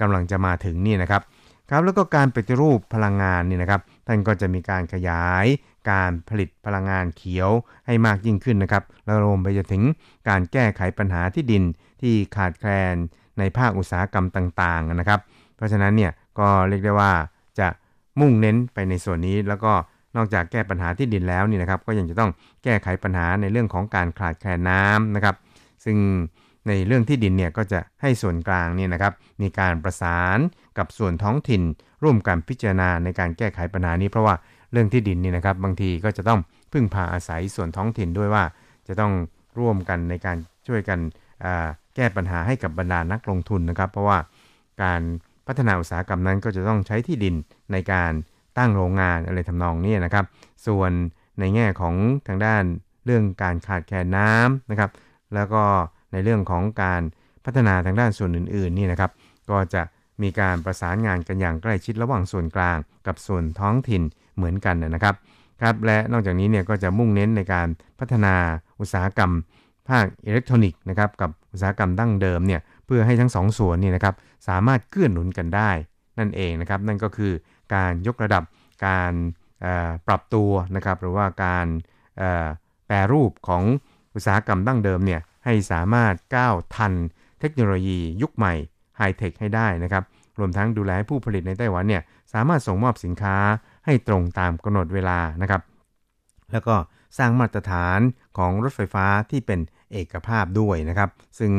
[0.00, 1.22] กำลังจะมาถึงนี่นะครับ
[1.70, 5.46] ครับแล้วก็การปฏิรูปพลังงานนี่นะครับ ท่านก็จะมีการขยาย
[5.90, 7.50] การผลิตพลังงานเขียว
[7.86, 9.82] ให้มากยิ่งขึ้นนะครับแล้วรวมไปจนถึง
[10.28, 11.62] การแก้ไขปัญหาที่ดิน
[12.00, 12.94] ที่ขาดแคลน
[13.38, 15.20] ในภาคอุตสาหกรรมต่างๆนะครับ
[15.56, 17.12] เพราะฉะนั้นเนี่ยก็เรียกได้ว่า
[17.58, 17.68] จะ
[18.20, 19.72] มุ่งเน้นไปในส่วนนี้แล้วก็
[20.16, 22.30] นอกจากแก้ปัญหาที่ดินแล้วนี่นะครับ ก็ยังจะต้อง
[22.64, 25.36] แก้ไขปัญหาในเรื่องของการขาดแคลนน้ำนะครับ
[25.84, 25.96] ซึ่ง
[26.68, 30.38] ในเรื่องที่ดินเนี่ยก็จะให้ส่วนกลางเนี่ยนะครับ มีการประสาน
[30.78, 31.62] กับส่วนท้องถิ่น
[32.02, 34.34] ร่วมกันพิจารณาในการแก้ไขปัญหานี้ เพราะว่า
[34.72, 36.40] เรื่องที่ดินนี่นะครับ บางทีก็จะต้อง
[36.72, 38.44] พึ่งพาอาศัยส่วนท้องถิ่นด้วยว่า
[38.88, 39.12] จะต้อง
[39.58, 40.98] ร่วมกันในการช่วยกัน
[41.96, 44.18] แก้ปัญหาให้กับบรรดานักลงทุนนะครับ เพราะว่า
[44.82, 45.02] การ
[45.46, 47.34] พัฒนาอุตสาหกรรมนั้นก็จะต้องใช้ที่ดิน
[47.72, 48.12] ในการ
[48.58, 50.24] ตั้งโรงงานอะไรทำนองนี้นะครับ
[50.66, 50.90] ส่วน
[51.38, 51.94] ในแง่ของ
[52.26, 52.64] ทางด้าน
[53.04, 54.90] เรื่องการขาดแคลนน้ำนะครับ
[55.34, 55.62] แล้วก็
[56.12, 57.02] ในเรื่องของการ
[57.44, 59.10] พัฒนาทางด้านส่วนอื่นๆนี่นะครับ
[59.50, 59.82] ก็จะ
[60.22, 64.02] มีการประสานงานกันอย่างใกล้ชิดระหว่างส่วนกลาง กับส่วนท้องถิ่น
[64.36, 65.14] เหมือนกันนะครับ
[65.62, 68.34] ครับและนอกจากนี้เนี่ยก็จะมุ่งเน้นในการพัฒนา
[68.80, 69.32] อุตสาหกรรม
[69.88, 74.14] ภาคอิเล็กทรอนิกส์นะครับกับอุตสาหกรรมดั้งเดิมเนี่ยเพื่อให้ทั้งสองส่วนนี่นะครับ
[74.48, 75.70] สามารถเกื้อหนุนกันได้
[76.18, 77.32] นั่นเองนะครับนั่นก็คือ
[77.74, 78.44] การยกระดับ
[78.86, 79.12] การ
[80.06, 81.66] ปรับตัวนะครับหรือว่าการ
[82.86, 83.62] แปรรูปของ
[84.14, 86.92] อุตสาหกรรมดั้งเดิมเนี่ยให้สามารถก้าวทัน
[87.40, 88.54] เทคโนโลยียุคใหม่
[88.96, 90.04] ไฮเทคให้ได้นะครับ
[90.38, 92.02] รวมทั้งดูแลผู้ผลิตในไต้หวันเนี่ย
[92.32, 93.36] สามารถส่งมอบสินค้า
[93.86, 95.62] ให้ตรงตามกำหนดเวลานะครับ
[96.52, 96.74] แล้วก็
[97.18, 97.98] สร้างมาตรฐาน
[98.38, 99.60] ของรถไฟฟ้าที่เป็น
[99.92, 101.52] เอกภาพด้วยนะครับ ซึ่ง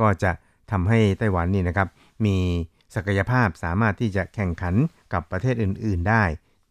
[0.00, 0.30] ก็จะ
[0.70, 1.88] ทำให้ไต้หวันนี่นะครับ
[2.26, 2.36] มี
[2.94, 4.74] ศักยภาพสามารถที่จะแข่งขัน
[5.12, 6.24] กับประเทศอื่น ๆได้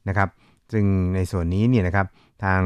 [0.07, 0.29] นะครับ
[0.73, 2.07] ซึ่งในส่วนนี้เนี่ยนะครับ
[2.43, 2.61] ทาง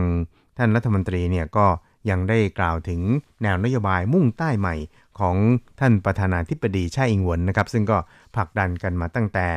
[0.57, 1.65] ท่านรัฐมนตรีเนี่ยก็
[2.09, 3.01] ยังได้กล่าวถึง
[3.43, 4.75] แนวนโยบายมุ่งใต้ใหม่
[5.19, 5.35] ของ
[5.79, 7.97] ท่านประธานาธิบดีชาอิงหวนนะครับ ซึ่งก็
[8.35, 9.47] ผลักดันกันมาตั้งแต่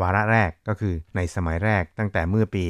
[0.00, 2.64] วาระแรกก็คือในสมัยแรกตั้งแต่เมื่อปี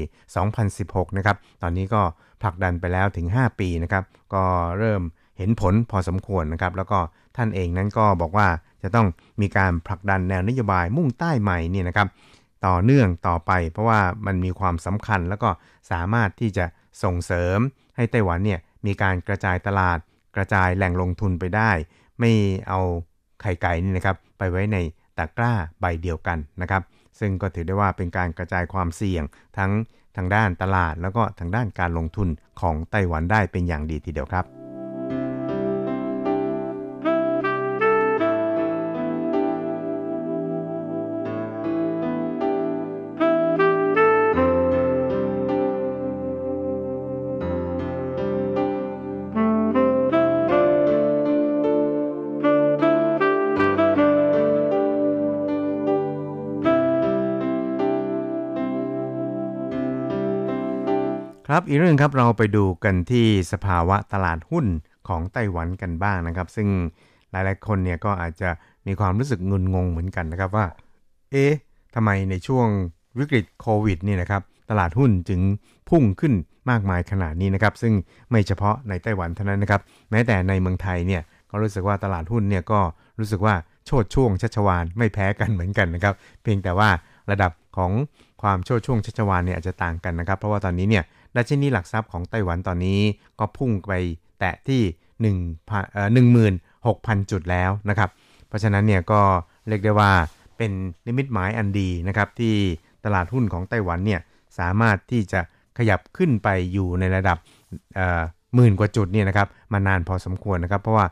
[0.56, 2.02] 2016 นะครับ ตอนนี้ก็
[2.42, 4.44] ผลักดันไปแล้วถึง 5 ปีนะครับ ก็
[4.78, 5.02] เริ่ม
[5.38, 6.98] เห็นผลพอสมควรนะครับ แล้วก็
[7.36, 8.48] ท่านเองนั้นก็บอกว่า
[8.82, 9.06] จะต้อง
[9.40, 12.08] มีการผลักดันแนวนโยบายมุ่งใต้ใหม่นี่นะครับ
[12.66, 15.48] ต่อเนื่องต่อไป เพราะว่ามันมีความสำคัญแล้วก็
[15.90, 16.64] สามารถที่จะ
[17.02, 17.58] ส่งเสริม
[17.96, 19.98] ให้ไต้หวันเนี่ยมีการกระจายตลาด
[20.36, 21.70] กระจายแหล่งลงทุนไปได้
[22.20, 22.32] ไม่
[22.68, 22.80] เอา
[23.42, 24.78] ไข่ไก่นี่นะครับ ไปไว้ใน
[25.18, 26.82] ตะกร้าใบเดียวกันนะครับ
[27.18, 29.22] ซึ่งก็ถือได้ว่าเป็นการกระจายความเสี่ยง
[29.58, 29.70] ทั้ง
[30.16, 32.28] ทางด้านตลาด แล้วก็ทางด้านการลงทุน
[32.60, 34.57] ของไต้หวันได้เป็นอย่างดีทีเดียวครับ
[61.58, 64.66] ครับอีกเรื่องครับเราไปดูกันที่สภาวะตลาดหุ้น
[65.08, 66.68] ของไต้หวันกันบ้างนะครับ ซึ่ง
[67.30, 68.48] หลายๆคนเนี่ยก็อาจจะ
[68.86, 70.66] มีความรู้สึกงุนงงเหมือนกันนะครับว่า
[71.30, 71.52] เอ๊ะ
[71.94, 72.66] ทำไมในช่วง
[73.18, 75.40] วิกฤตโควิดนี่นะครับตลาดหุ้นจึง
[75.90, 76.34] พุ่งขึ้น
[76.70, 77.94] มากมายขนาดนี้นะครับ ซึ่ง
[78.30, 82.80] ไม่เฉพาะในไต้หวันเท่านั้นนะครับ แม้แต่ในเมืองไทยเนี่ยก็รู้สึกว่าตลาดหุ้นเนี่ยก็
[83.18, 83.54] รู้สึกว่า
[83.86, 86.88] โชดช่วงชัชวานไม่แพ้กันเหมือนกันนะครับ เพียงแต่ว่า
[87.30, 87.92] ระดับของ
[88.42, 91.04] ความโชดช่วงชัชวานเนี่ยอาจจะต่างกันนะครับ เพราะว่าตอนนี้เนี่ย
[91.36, 93.00] ดัชนีหลักทรัพย์ของไต้หวันตอนนี้
[93.38, 93.92] ก็พุ่งไป
[94.40, 94.82] แตะที่
[95.36, 96.08] 1เอ่อ
[96.68, 98.10] 16,000 จุดแล้วนะครับ
[98.48, 99.20] เพราะฉะนั้นเนี่ยก็
[99.68, 100.12] เรียกได้ว่า
[100.56, 100.72] เป็น
[101.06, 102.54] นิมิตหมายอันดีนะครับที่
[103.04, 104.20] ตลาดหุ้นของไต้หวันเนี่ย
[104.58, 105.40] สามารถที่จะ
[105.78, 107.38] ขยับขึ้นไปอยู่ในระดับ
[108.54, 111.06] หมื่นกว่าจุดเนี่ยนะครับมานานพอสมควรนะครับ เพราะว่า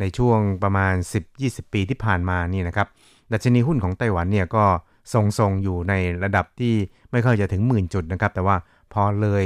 [0.00, 0.94] ในช่วงประมาณ
[1.32, 2.88] 10-20 ปีที่ผ่านมานี่นะครับ
[3.32, 4.64] ดัชนีหุ้นของไต้หวันเนี่ยก็
[5.12, 6.74] ทรงๆอยู่ในระดับที่
[7.12, 8.56] ไม่ค่อยจะถึงหมื่นจุดนะครับ แต่ว่า
[8.92, 9.44] พอเลย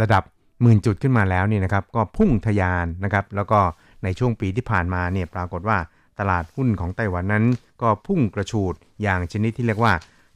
[0.00, 0.22] ระดับ
[0.62, 3.60] หมื่นจุดขึ้นมาแล้วนี่นะครับก็พุ่งทะยานนะครับ แล้วก็
[4.04, 5.78] ในช่วงปีที่ผ่านมาเนี่ยปรากฏว่า
[6.18, 7.44] ตลาดหุ้นของไต้หวันนั้น
[7.82, 9.92] ก็พุ่งกระฉูดอย่างชนิดที่เรียกว่า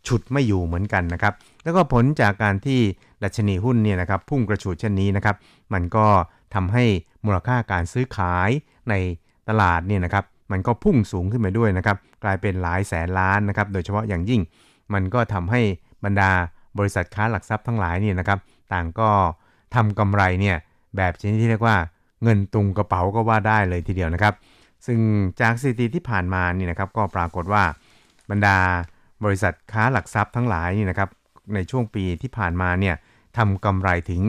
[0.06, 2.80] ฉุดไม่อยู่เหมือนกันนะครับ แล้วก็ผลจากการที่
[3.22, 5.36] ดัชนีหุ้นเนี่ยนะครับพุ่งกระฉูดเช่นนี้นะครับ
[5.74, 6.06] มันก็
[6.54, 6.84] ทำให้
[7.24, 8.50] มูลค่าการซื้อขาย
[8.90, 8.94] ใน
[9.48, 14.40] ตลาดเนี่ยนะครับ มันก็พุ่งสูงขึ้นไปด้วยนะครับ กลายเป็นหลายแสนล้านนะครับ โดยเฉพาะอย่างยิ่ง
[14.94, 15.60] มันก็ทำให้
[16.04, 16.30] บรรดา
[16.78, 18.38] บริษัทค้าหลักทรัพย์ทั้งหลายเนี่ยนะครับ
[18.72, 19.10] ต่างก็
[19.74, 20.56] ทำกำไรเนี่ย
[20.96, 21.76] แบบชนิดที่เรียกว่า
[22.22, 24.34] เงินตุงกระเป๋าก็ว่าได้เลยทีเดียวนะครับ
[24.86, 24.98] ซึ่ง
[25.40, 27.62] จากสถิติที่ผ่านมานี่นะครับก็ปรากฏว่า
[28.30, 28.58] บรรดา
[29.24, 31.08] บริษัทค้าหลักทรัพย์ทั้งหลายนี่นะครับ
[31.54, 32.94] ในช่วงปีที่ผ่านมาเนี่ย
[33.36, 34.22] ทำกำไรถึง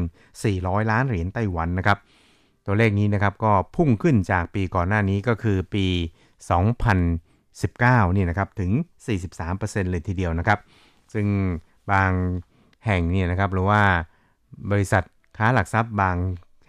[0.00, 1.98] 58,400 ล้านเหรียญไต้หวันนะครับ
[2.66, 5.86] ตัวเลขนี้นะครับก็พุ่งขึ้นจากปีก่อนหน้านี้ก็คือปี
[7.22, 8.70] 2019 นี่นะครับถึง
[9.30, 10.58] 43%เลยทีเดียวนะครับ
[11.14, 11.26] ซึ่ง
[11.92, 12.10] บาง
[12.86, 13.82] แห่งเนี่ยนะครับหรือว่า
[14.70, 15.02] บริษัท
[15.36, 16.16] ค้าหลักทรัพย์บาง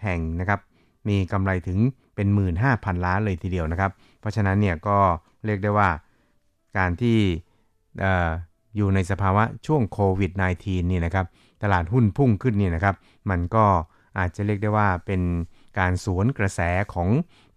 [0.02, 0.60] แห่งนะครับ
[1.08, 1.78] มีกำไรถึง
[2.14, 2.28] เป็น
[2.66, 4.98] 15,000 ล้านเลยทีเดียวนะครับ เพราะฉะนั้นเนี่ยก็
[5.44, 5.88] เรียกได้ว่า
[6.78, 7.18] การที่
[8.76, 10.32] อยู่ในสภาวะช่วงโควิด
[10.62, 11.26] -19 นี่นะครับ
[11.62, 12.94] ตลาดหุ้นพุ่งขึ้นนี่นะครับ
[13.30, 13.64] มันก็
[14.18, 15.22] อาจจะเรียกได้ว่าเป็น
[15.78, 16.60] การสวนกระแส
[16.94, 17.08] ของ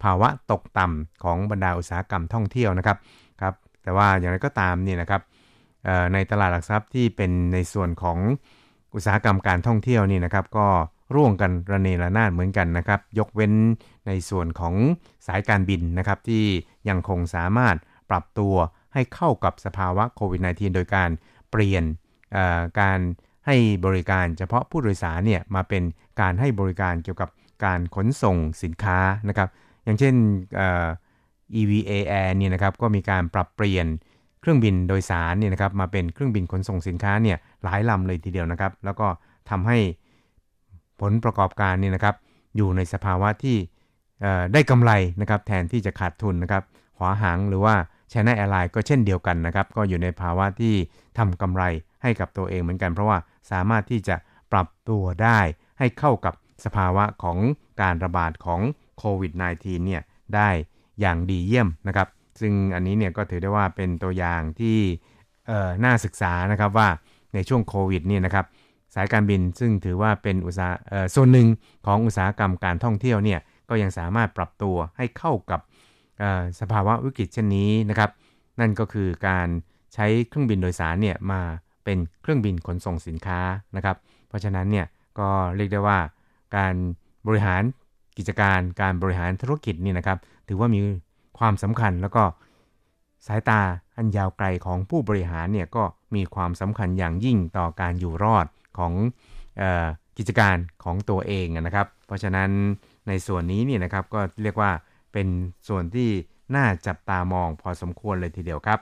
[0.04, 2.98] ภาวะตกต่ำของบรรดาอุตสาหกรรมท่องเที่ยวนะครับ
[3.42, 5.22] ครับ แต่ว่าอย่างไรก็ตามเนี่ยนะครับ
[6.14, 8.18] ในตลาดหลักทรัพย์ที่เป็นในส่วนของ
[8.94, 10.68] อุตสาหกรรมการท่องเที่ยวนี่นะครับ ก็
[11.16, 13.54] ร่วงกันระเนระนาดเหมือนกันนะครับ ยกเว้น
[14.08, 14.76] ในส่วนของ
[15.28, 16.46] สายการบินนะครับที่
[16.90, 17.76] ยังคงสามารถ
[18.10, 18.56] ปรับตัว
[18.94, 21.10] ให้เข้ากับสภาวะโควิด -19 โดยการ
[21.52, 21.84] เปลี่ยน
[22.82, 23.00] การ
[23.46, 25.84] ให้บริการเฉพาะผู้โดยสารเนี่ยมาเป็น
[26.22, 27.30] การให้บริการเกี่ยวกับ
[27.66, 29.50] การขนส่งสินค้านะครับ
[29.84, 30.16] อย่างเช่น
[31.60, 33.88] EVA Air เนี่ยนะครับก็มีการปรับเปลี่ยน
[34.42, 39.08] เครื่องบินโดยสารเนี่ยนะครับมาเป็นเครื่องบินขนส่งสินค้าเนี่ยหลายลำเลยทีเดียวนะครับ แล้วก็
[39.50, 39.78] ทำให้
[41.02, 42.16] ผลประกอบการเนี่ยนะครับ
[42.56, 43.58] อยู่ในสภาวะที่
[44.54, 46.64] ได้กำไรนะครับแทนที่จะขาดทุนนะครับ
[46.98, 47.76] ขวหางหรือว่า
[48.12, 50.74] China Airline ก็เช่นเดียวกันนะครับ ก็อยู่ในภาวะที่
[51.18, 51.64] ทำกำไร
[52.04, 53.18] ให้กับตัวเองเหมือนกัน เพราะว่า
[53.52, 54.16] สามารถที่จะ
[54.52, 55.40] ปรับตัวได้
[55.80, 56.34] ให้เข้ากับ
[56.66, 57.38] สภาวะของ
[57.82, 58.62] การระบาดของ
[58.98, 60.02] โควิด -19 เนี่ย
[60.36, 60.50] ได้
[61.00, 62.08] อย่างดีเยี่ยมนะครับ
[62.40, 64.78] ซึ่งอันนี้เนี่ยก็ถือได้ว่าเป็นตัวอย่างที่
[65.84, 66.88] น่าศึกษานะครับว่า
[67.34, 68.46] ในช่วงโควิดเนี่ยนะครับ
[68.96, 70.74] สายการบินซึ่งถือว่าเป็นอุตสาห
[71.16, 71.48] ส่วนหนึ่ง
[71.86, 75.62] ของอุตสาหกรรมการท่องเที่ยวเนี่ยก็ยังสามารถปรับตัวให้เข้ากับ
[76.60, 78.10] สภาวะวิกฤตเช่นนี้นะครับ
[78.60, 79.48] นั่นก็คือการ
[79.94, 81.42] ใช้เครื่องบินโดยสารเนี่ยมา
[81.84, 83.40] เป็นเครื่องบินขนส่งสินค้า
[83.76, 83.98] นะครับ
[84.28, 84.86] เพราะฉะนั้นเนี่ย
[85.20, 86.00] ก็เรียกได้ว่า
[86.58, 86.74] การ
[87.28, 87.62] บริหาร
[88.18, 90.80] กิจการการบริหารธุรกิจนี่นะครับ ถือว่ามี
[91.40, 92.24] ความสำคัญแล้วก็
[93.28, 93.62] สายตา
[93.98, 95.84] อันยาวไกลของผู้บริหารเนี่ยก็
[96.16, 98.46] มีความสำคัญอย่างยิ่งต่อการอยู่รอด
[98.78, 98.94] ของ
[99.62, 102.50] ออกิจการของตัวเองนะครับ เพราะฉะนั้น
[103.08, 104.72] ในส่วนนี้เนี่ยนะครับก็เรียกว่า
[105.14, 105.28] เป็น
[105.68, 106.10] ส่วนที่
[106.56, 108.80] น่าจับตามองพอสมควรเลยทีเดียวครับ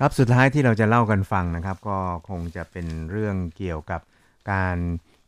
[0.00, 4.00] ครับสุดท้ายที่เราจะเล่ากันฟังนะครับ ก็คงจะเป็นเรื่องเกี่ยวกับ
[4.52, 4.76] การ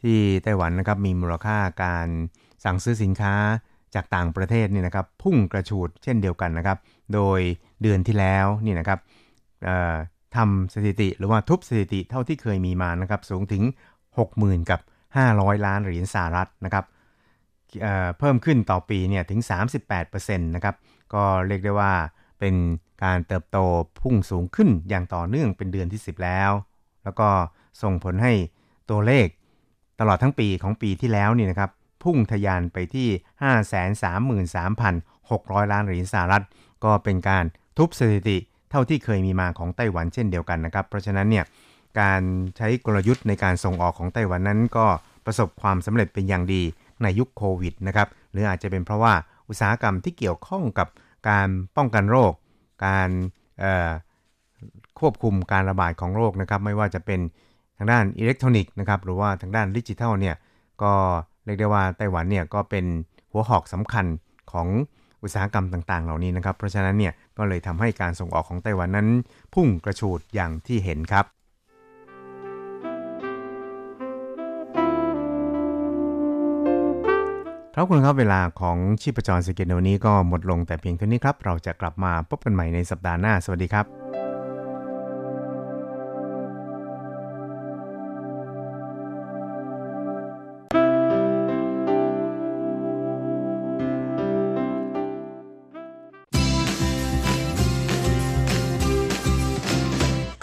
[0.03, 2.09] ที่ไต้หวันนะครับมีมูลค่าการ
[2.65, 3.35] สั่งซื้อสินค้า
[3.95, 6.79] จากต่างประเทศนี่นะครับพุ่งกระฉูดเช่นเดียวกันนะครับ
[7.15, 7.41] โดย
[7.83, 8.99] เดือนที่แล้วนี่นะครับ
[10.37, 13.63] ทำสถิติหรือว่าทุบสถิติเท่าที่เคยมีมานะครับสูงถึง
[14.17, 14.81] 60,000 กับ
[15.23, 16.85] 500 ล้านเหรียญสหรัฐนะครับ
[17.83, 19.41] เเพิ่มขึ้นต่อปีเนี่ยถึง
[19.93, 20.75] 38%นะครับ
[21.15, 21.93] ก็เรียกได้ว่า
[22.41, 22.55] เป็น
[23.05, 23.59] การเติบโต
[24.01, 26.51] พุ่งสูงขึ้นอย่างต่อเนื่องเป็นเดือนที่ 10 แล้ว
[27.05, 27.29] แล้วก็
[27.83, 28.33] ส่งผลให้
[28.91, 29.27] ตัวเลข
[30.01, 31.71] ตลอดทั้งปีของปีที่แล้วนี่นะครับ
[32.03, 33.09] พุ่งทะยานไปที่
[35.63, 36.45] 533,600 ล้านเหรียญสหรัฐ
[36.85, 37.45] ก็เป็นการ
[37.79, 38.39] ทุบสถิติ
[38.71, 41.45] เท่าที่เคยมีมาของไต้หวันเช่นเดียวกันนะครับ เพราะฉะนั้นเนี่ย
[42.01, 42.23] การ
[42.57, 44.87] ใช้กลยุทธ์ในการส่งออกของไต้หวันนั้น ก็
[45.27, 46.63] ประสบความสำเร็จเป็นอย่างดี
[47.03, 49.15] ในยุคโควิดนะครับ หรืออาจจะเป็นเพราะว่า
[49.49, 50.89] อุตสาหกรรมที่เกี่ยวข้องกับ
[51.29, 52.33] การป้องกันโรค
[52.85, 53.09] การ
[54.99, 57.21] ควบคุมการระบาดของโรคนะครับ ไม่ว่าจะเป็น
[57.77, 60.37] ทางด้านอิเล็กทรอนิกส์นะครับหรือว่าทางด้านดิจิทัลเนี่ย
[60.83, 60.93] ก็
[61.45, 62.85] เรียกได้ว่าไต้หวันเนี่ยก็เป็น
[63.33, 64.07] หัวหอกสำคัญ
[64.53, 64.67] ของ
[65.23, 69.09] อุตสาหกรรมต่าง ๆ เหล่านี้นะครับ เพราะฉะนั้นเนี่ยก็เลยทำให้การส่งออกของไต้หวันนั้น
[69.55, 71.25] พุ่งกระฉูดอย่างที่เห็นครับ
[77.81, 83.87] ครับคุณครับเวลาของชีพจรสเกินวันนี้ก็หมดลงแต่เพียงเท่านี้ครับ เราจะกลับมาพบกันใหม่ในสัปดาห์หน้า สวัสดีครับ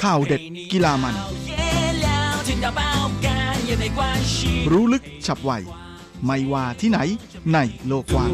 [0.03, 1.15] ข่าวเด็ดกีฬามัน
[4.71, 5.53] รู้ลึกฉับไว
[6.25, 6.99] ไม่ว่าที่ไหน
[7.53, 8.29] ในโลกกว้าง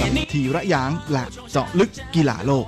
[0.00, 2.66] กับทีระยางและเจาะลึกกีฬาโลก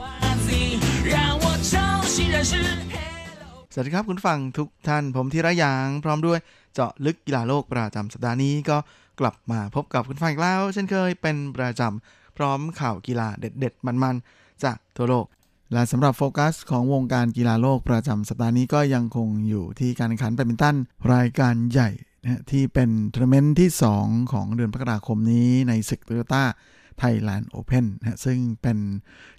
[3.73, 6.39] สวัสดีครับคุณฟังทุกท่านผมทีระยางพร้อมด้วย
[6.75, 8.77] เจาะลึกกีฬาโลกประจำสัปดาห์นี้ก็
[9.21, 15.27] กลับมาพบกับคุณฟังอีกแล้ว เช่นเคยเป็นประจำพร้อมข่าวกีฬาเด็ด ๆ มันๆ จากทั่วโลก
[15.73, 20.77] และสำหรับโฟกัสของวงการกีฬาโลกประจำสัปดาห์นี้ก็ยังคงอยู่ที่การแข่งขันแบดมินตัน
[21.15, 21.91] รายการใหญ่
[22.27, 28.79] นะที่เป็นทัวร์นาเมนต์ที่ 2 ของเดือนพฤษภาคมนี้ในศึก Toyota Thailand Open นะซึ่งเป็น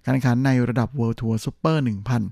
[0.04, 1.78] การแข่งขันในระดับ World Tour Super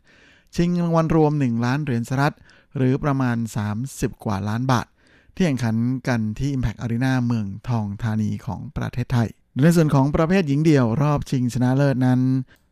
[0.01, 2.35] 1000 ชิงรางวัลรวม 1 ล้านเหรียญสหรัฐ
[2.77, 3.37] หรือประมาณ
[3.79, 4.87] 30 กว่าล้านบาท
[5.35, 5.75] ที่แข่งขัน
[6.07, 9.29] กันที่ Impact Arena เมืองทองธานีของประเทศไทย
[9.61, 12.21] ในส่วนของประเภทหญิงเดี่ยวรอบชิงชนะเลิศนั้น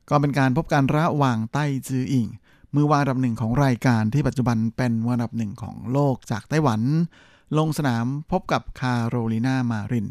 [0.10, 2.28] ก็เป็นการพบกันระหว่างไต้จืออิง
[2.76, 6.82] มือวางอันดับหนึ่งของรายการที่ปัจจุบันเป็นอันดับหนึ่งของโลกจากไต้หวัน
[7.58, 10.08] ลงสนามพบกับคาโรลินามาริน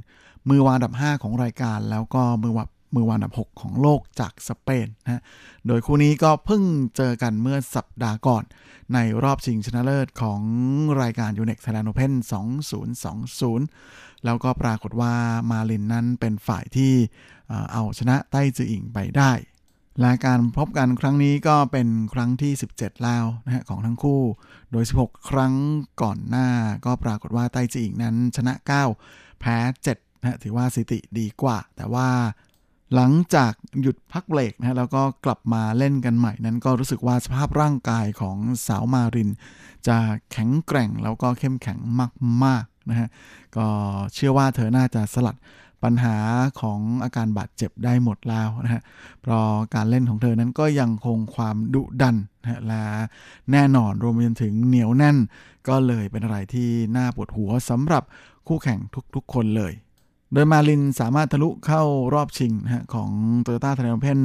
[0.49, 5.23] มือวางอันดับ 5 ของรายการ แล้วก็มือวางมือวางอันดับ 6 ของโลกจากสเปนนะ
[5.67, 6.63] โดยคู่นี้ก็เพิ่ง
[6.97, 8.45] เจอกันเมื่อสัปดาห์ก่อน
[8.95, 10.41] ในรอบชิงชนะเลิศของ
[11.03, 12.13] รายการ u n e x Thailand Open
[13.39, 15.15] 2020 แล้วก็ปรากฏว่า
[15.51, 16.93] มาลินนั้นเป็นฝ่ายที่
[17.73, 19.33] เอาชนะไต้จืออิงไปได้
[20.01, 24.23] และการพบกันครั้งนี้ก็เป็นครั้งที่ 17 แล้วนะฮะของทั้งคู่
[24.73, 25.55] โดย 16 ครั้ง
[26.03, 26.49] ก่อนหน้า
[26.85, 28.55] ก็ปรากฏว่าไต้จีอิงนั้นชนะ
[28.99, 29.57] 9 แพ้
[29.93, 32.09] 7นะถือว่าสถิติดีกว่า แต่ว่า
[32.95, 39.31] หลังจากหยุดพักเบรกนะฮะแล้วก็กลับมาเล่นกันใหม่นั้นก็รู้สึกว่าสภาพร่างกายของสาวมาริน
[39.87, 39.97] จะ
[40.33, 41.79] แข็งแกร่งแล้วก็เข้มแข็ง
[42.45, 43.09] มากๆนะฮะ
[43.57, 43.67] ก็
[44.15, 45.37] เชื่อว่าเธอน่าจะสลัด
[45.85, 46.17] ปัญหา
[46.61, 48.83] ของอาการบาดเจ็บได้หมดแล้วนะฮะ
[49.23, 52.85] เพราะการเล่นของเธอนั้นก็ยังคงความดุดันนะและ
[53.53, 55.17] แน่นอนรวมไปจนถึงเหนียวแน่น
[55.69, 58.03] ก็เลยเป็นอะไรที่น่าปวดหัวสำหรับ
[58.49, 58.79] คู่แข่ง
[59.15, 59.73] ทุกๆ คนเลย
[60.33, 61.83] โดยมาลินสามารถทะลุเข้า
[62.15, 63.11] รอบชิงนะฮะของ
[63.43, 64.21] โตโยต้าไทยแลนเพน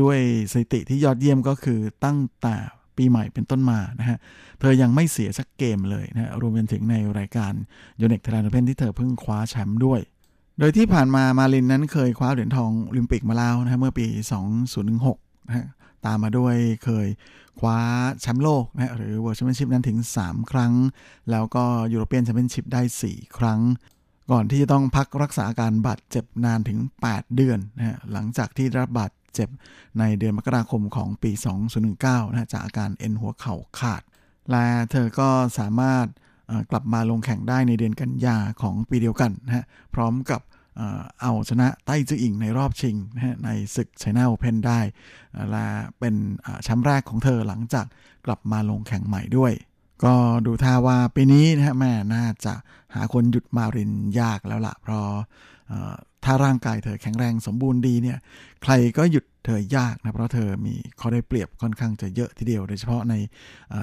[0.00, 0.18] ด้วย
[0.52, 2.56] สถิติที่ยอดเยี่ยมก็คือตั้งแต่
[2.96, 4.18] ปีใหม่เป็นต้นมานะฮะ
[4.60, 7.52] เธอยังไม่เสียสักเกมเลยนะรวมไปถึงในรายการ
[8.00, 10.00] Yonex Thailand Open ที่เธอเพิ่งคว้าแชมป์ด้วย
[10.62, 14.06] โดยที่ผ่านมามารินนั้นเคยคว้าเหรียญทองโอลิมปิกมาแล้วนะเมื่อปี
[14.78, 15.68] 2016นะ
[16.06, 17.08] ตามมาด้วยเคย
[17.60, 17.78] คว้า
[18.20, 20.72] แชมป์โลกนะหรือ World Championship นั้นถึง 3 ครั้ง
[21.30, 23.60] แล้วก็ European Championship ได้ 4 ครั้ง
[24.30, 29.48] ก่อนที่จะต้องพักรักษาอาการบาดเจ็บนานถึง 8 เดือนนะฮะหลังจากที่รับบาดเจ็บ
[29.98, 31.30] ในเดือนมกราคมของปี
[31.82, 34.02] 2019นะจากอาการเอ็นหัวเข่าขาด
[34.50, 36.06] และเธอก็สามารถ
[36.70, 40.40] กลับมาลงแข่งได้ในเดือนกันยาของปีเดียวกันนะฮะพร้อมกับ
[41.22, 44.80] เอาชนะไต้จืออิงในรอบชิงนะฮะในศึกไชน่าโอเพนได้
[45.50, 45.66] และ
[45.98, 46.14] เป็น
[46.62, 47.86] แชมป์แรกของเธอหลังจาก
[48.26, 49.52] กลับมาลงแข่งใหม่ด้วย
[50.04, 50.14] ก็
[50.46, 52.54] ดูท่าว่าปีนี้นะฮะแม่น่าจะ
[52.94, 55.06] หาคนหยุดมารินยากแล้วละเพราะ
[56.24, 58.18] ถ้าร่างกายเธอแข็งแรงสมบูรณ์ดีเนี่ย
[58.62, 63.14] ใครก็หยุดเธอยากนะเพราะเธอมีข้อได้เปรียบค่อนข้างจะเยอะทีเดียว โดยเฉพาะใน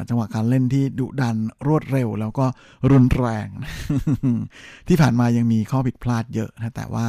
[0.09, 2.45] จังหวะการเล่นที่ดุดันรวดเร็ว แล้วก็
[2.91, 3.47] รุนแรง
[4.87, 7.05] ที่ผ่านมายังมีข้อผิดพลาดเยอะนะแต่ว่า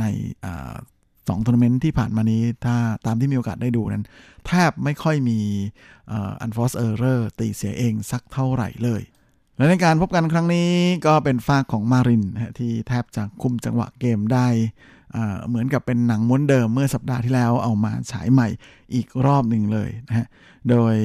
[0.00, 0.04] ใน
[1.28, 4.06] สองทัวร์นาเมนต์ที่ผ่านมานี้ถ้าตามที่มีโอกาสได้ดูนั้น
[4.46, 5.38] แทบไม่ค่อยมี
[6.42, 9.02] unforced error ตีเสียเองสักเท่าไหร่เลย
[9.56, 10.70] และในการพบกันครั้งนี้
[11.06, 12.24] ก็เป็นฝากของมาริน
[12.58, 14.46] ที่แทบจะคุมจังหวะเกมได้
[15.48, 18.48] เหมือนกับเป็นหนังม้วนเดิมเมื่อสัปดาห์ที่แล้วเอามาฉายใหม่
[18.94, 20.26] อีกรอบหนึ่งเลยนะฮะ
[20.70, 20.96] โดย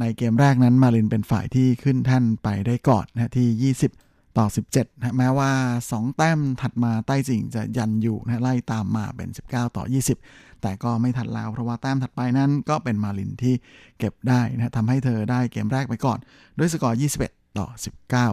[0.00, 5.50] ในเกมแรกนั้นมารินเป็นฝ่ายที่ขึ้นแท่นไปได้ก่อนนะที่ 20 ต่อ 17นะแม้ว่า
[5.88, 9.84] 2 แต้มถัดมาใต้จิงจะยันอยู่นะไล่ตามมาเป็น 19 ต่อ
[10.22, 13.54] 20 แต่ก็ไม่ทันแล้วเพราะว่าแต้มถัดไปนั้นก็เป็นมารินที่
[13.98, 16.18] เก็บได้นะทำให้เธอได้เกมแรกไปก่อน
[16.58, 17.66] ด้วยสกอร์ 21 ต่อ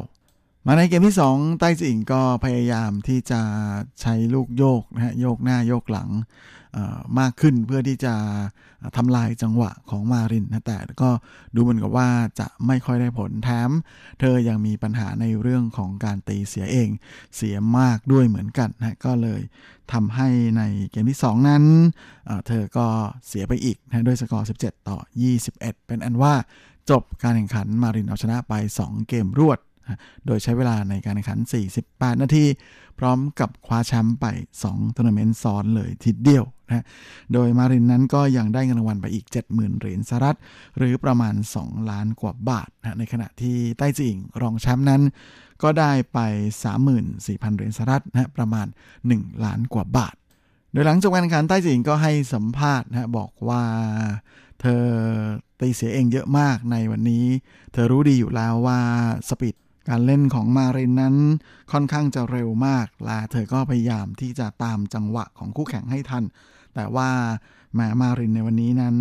[0.02, 3.42] 19 มาในเกมที่2ใต้จิงก็พยายามที่จะ
[4.02, 6.10] ใช้ลูกโยกนะฮะโยกหน้าโยกหลัง
[7.20, 8.14] มากขึ้นเพื่อที่จะ
[8.98, 11.10] ทำลายจังหวะของมารินนะแต่ก็
[11.56, 13.70] ดูเหมือนกับว่าจะไม่ค่อยได้ผลแถม
[14.20, 16.90] เธอยังมีปัญหาในเรื่องของการตีเสียเอง
[17.36, 19.42] เสียมากด้วยเหมือนกันนะก็เลย
[19.94, 21.64] ทำให้ในเกมที่ 2 นั้น
[22.48, 22.88] เธอก็
[23.28, 24.98] เสียไปอีกนะด้วยสกอร์ 17 ต่อ
[25.42, 26.34] 21 เป็นอันว่า
[26.90, 29.60] จบการแข่งขันมารินเอาชนะไป 2 เกมรวด
[30.26, 31.40] โดยใช้เวลาในการแข่งขัน
[31.80, 32.46] 48 นาที
[33.00, 34.26] พร้อมกับคว้าแชมป์ไป
[34.62, 36.86] 2ทัวร์นาเมนต์ซ้อนเลยทีเดียวนะ
[37.34, 40.38] โดยมารินนั้นก็ยังได้เงินรางวัลไปอีก 70,000 เหรียญสหรัฐ
[40.78, 45.02] หรือประมาณ 2 ล้านกว่าบาทนะในขณะที่ไต้จืออิงรองแชมป์นั้น
[45.64, 46.20] ก็ได้ไป
[46.88, 48.68] 34,000 เหรียญสหรัฐนะประมาณ
[49.06, 50.16] 1 ล้านกว่าบาท
[50.72, 53.64] โดยหลังจบการแข่งขันใต้จิงก็ให้สัมภาษณ์นะบอกว่า
[54.62, 54.86] เธอ
[55.60, 57.26] ตีเสียเองเยอะมากในวันนี้
[57.74, 58.80] เธอรู้ดีอยู่แล้วว่า
[59.30, 59.56] สปีด
[59.90, 61.16] การเล่นของมารินนั้น
[61.72, 66.24] ค่อนข้างจะเร็วมาก และเธอก็พยายามที่จะตามจังหวะของคู่แข่งให้ทัน
[66.76, 67.10] แต่ว่า
[67.76, 68.96] แม้มารินในวันนี้นั้น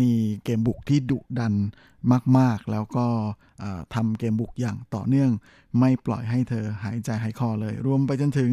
[0.00, 0.12] มี
[0.44, 1.54] เกมบุกที่ดุดัน
[2.38, 3.06] มาก ๆ แล้วก็
[3.94, 5.30] ทำเกมบุกอย่างต่อเนื่อง
[5.78, 8.52] ไม่ปล่อยให้เธอหายใจหายคอเลย รวมไปจนถึง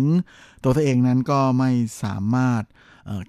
[0.63, 1.71] ตัวเธอเองนั้นก็ไม่
[2.03, 2.63] สามารถ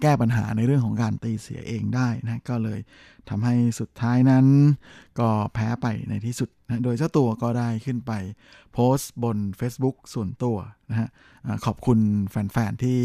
[0.03, 2.81] แก้ปัญหาในเรื่องของการตีเสียเองได้นะก็เลย
[3.29, 4.47] ทำให้สุดท้ายนั้น
[5.19, 8.13] ก็แพ้ไปในที่สุดนะโดยเจ้าตัวก็ได้ขึ้นไป
[8.73, 10.57] โพสต์บน Facebook ส่วนตัว
[10.91, 11.09] นะฮะ
[11.65, 11.99] ขอบคุณ
[12.31, 12.99] แฟนๆ ที่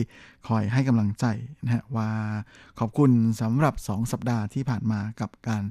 [0.47, 1.25] คอยให้กำลังใจ
[1.63, 2.09] นะฮะว่า
[2.79, 3.11] ขอบคุณ
[3.41, 5.63] สำหรับ 2 สัปดาห์ที่ผ่านมากับการ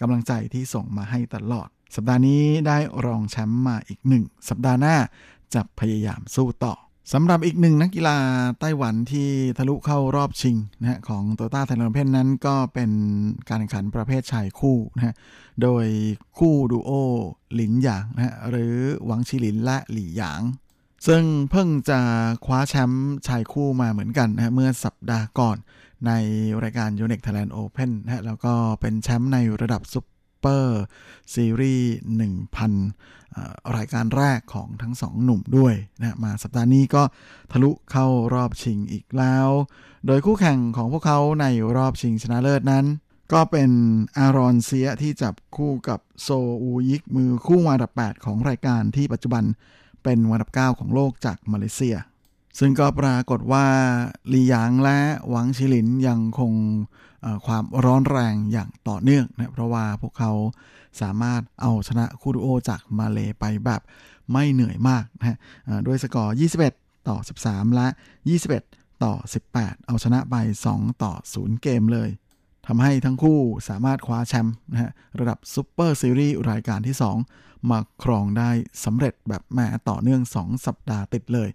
[0.00, 4.96] กำลังใจที่ส่งมาให้ตลอด สัปดาห์นี้ได้รองแชมป์มาอีกหนึ่งสัปดาห์หน้า
[5.54, 6.74] จะพยายามสู้ต่อ
[7.12, 8.18] สำหรับอีกหนึ่งนักกีฬา
[8.60, 9.28] ไต้หวันที่
[9.58, 12.90] ทะลุเข้ารอบชิงนะฮะของ Toyota Thailand Open นั้นก็เป็น
[13.48, 15.14] การแข่งขันประเภทชายคู่นะฮะ
[15.62, 15.86] โดย
[16.38, 16.90] คู่ดูโอ
[17.54, 20.42] หลินหยางนะฮะหรือหวังชิลินและหลี่หยาง
[21.06, 22.00] ซึ่งเพิ่งจะ
[22.44, 25.56] คว้าแชมป์ชายคู่มาเหมือนกันนะฮะเมื่อสัปดาห์ก่อน
[26.06, 26.12] ใน
[26.62, 30.04] รายการ u n e x Thailand Open นะฮะแล้วก็เป็นแชมป์ในระดับซุป
[30.40, 30.80] เปอร์
[31.34, 31.92] ซีรีส์
[33.02, 37.02] 1,000 รายการแรกของทั้งสองหนุ่มด้วยนะมาสัปดาห์นี้ก็
[37.52, 39.48] ทะลุเข้ารอบชิงอีกแล้ว
[40.06, 42.86] โดยคู่แข่งของพวกเขาในรอบชิงชนะเลิศนั้น
[43.32, 43.70] ก็เป็น
[44.18, 46.28] อารอนเซียที่จับคู่กับโซ
[46.62, 49.44] อูยิกมือคู่วาดับ 8 ของรายการที่ปัจจุบัน
[50.02, 51.96] เป็นวาดับ 9 ของโลกจากมาเลเซีย
[52.58, 53.66] ซึ่งก็ปรากฏว่า
[54.32, 56.52] ลีหยางและหวังชิลินยังคง
[57.46, 60.32] ความร้อนแรงอย่างต่อเนื่องนะเพราะว่าพวกเขา
[61.00, 63.80] สามารถเอาชนะคู่ดูโอจากมาเลไปแบบ
[64.32, 65.36] ไม่เหนื่อยมากนะฮะ
[65.86, 66.34] ด้วยสกอร์
[66.70, 67.16] 21 ต่อ
[67.46, 67.86] 13 และ
[68.44, 69.14] 21 ต่อ
[69.50, 70.34] 18 เอาชนะไป
[70.70, 72.08] 2 ต่อ 0 เกมเลย
[72.68, 73.38] ทำให้ทั้งคู่
[73.68, 76.96] สามารถคว้าแชมป์นะฮะระดับซูเปอร์ซีรีส์รายการที่
[77.32, 78.50] 2 มาครองได้
[78.84, 81.48] สำเร็จแบบแม่ต่อเนื่อง 2 สัปดาห์ติดเลย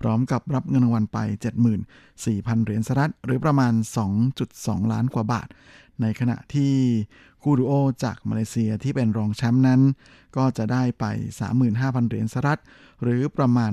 [0.00, 1.18] พร้อมกับรับเงินรางวัลไป
[1.92, 3.72] 74,000 เหรียญสหรัฐหรือประมาณ
[4.32, 5.48] 2.2 ล้านกว่าบาท
[6.00, 6.74] ในขณะที่
[7.42, 7.72] คู่ดูโอ
[8.04, 9.80] จากมาเลเซียที่เป็นรองแชมป์นั้น
[10.36, 11.04] ก็จะได้ไป
[11.56, 12.60] 35,000 เหรียญสหรัฐ
[13.02, 13.72] หรือประมาณ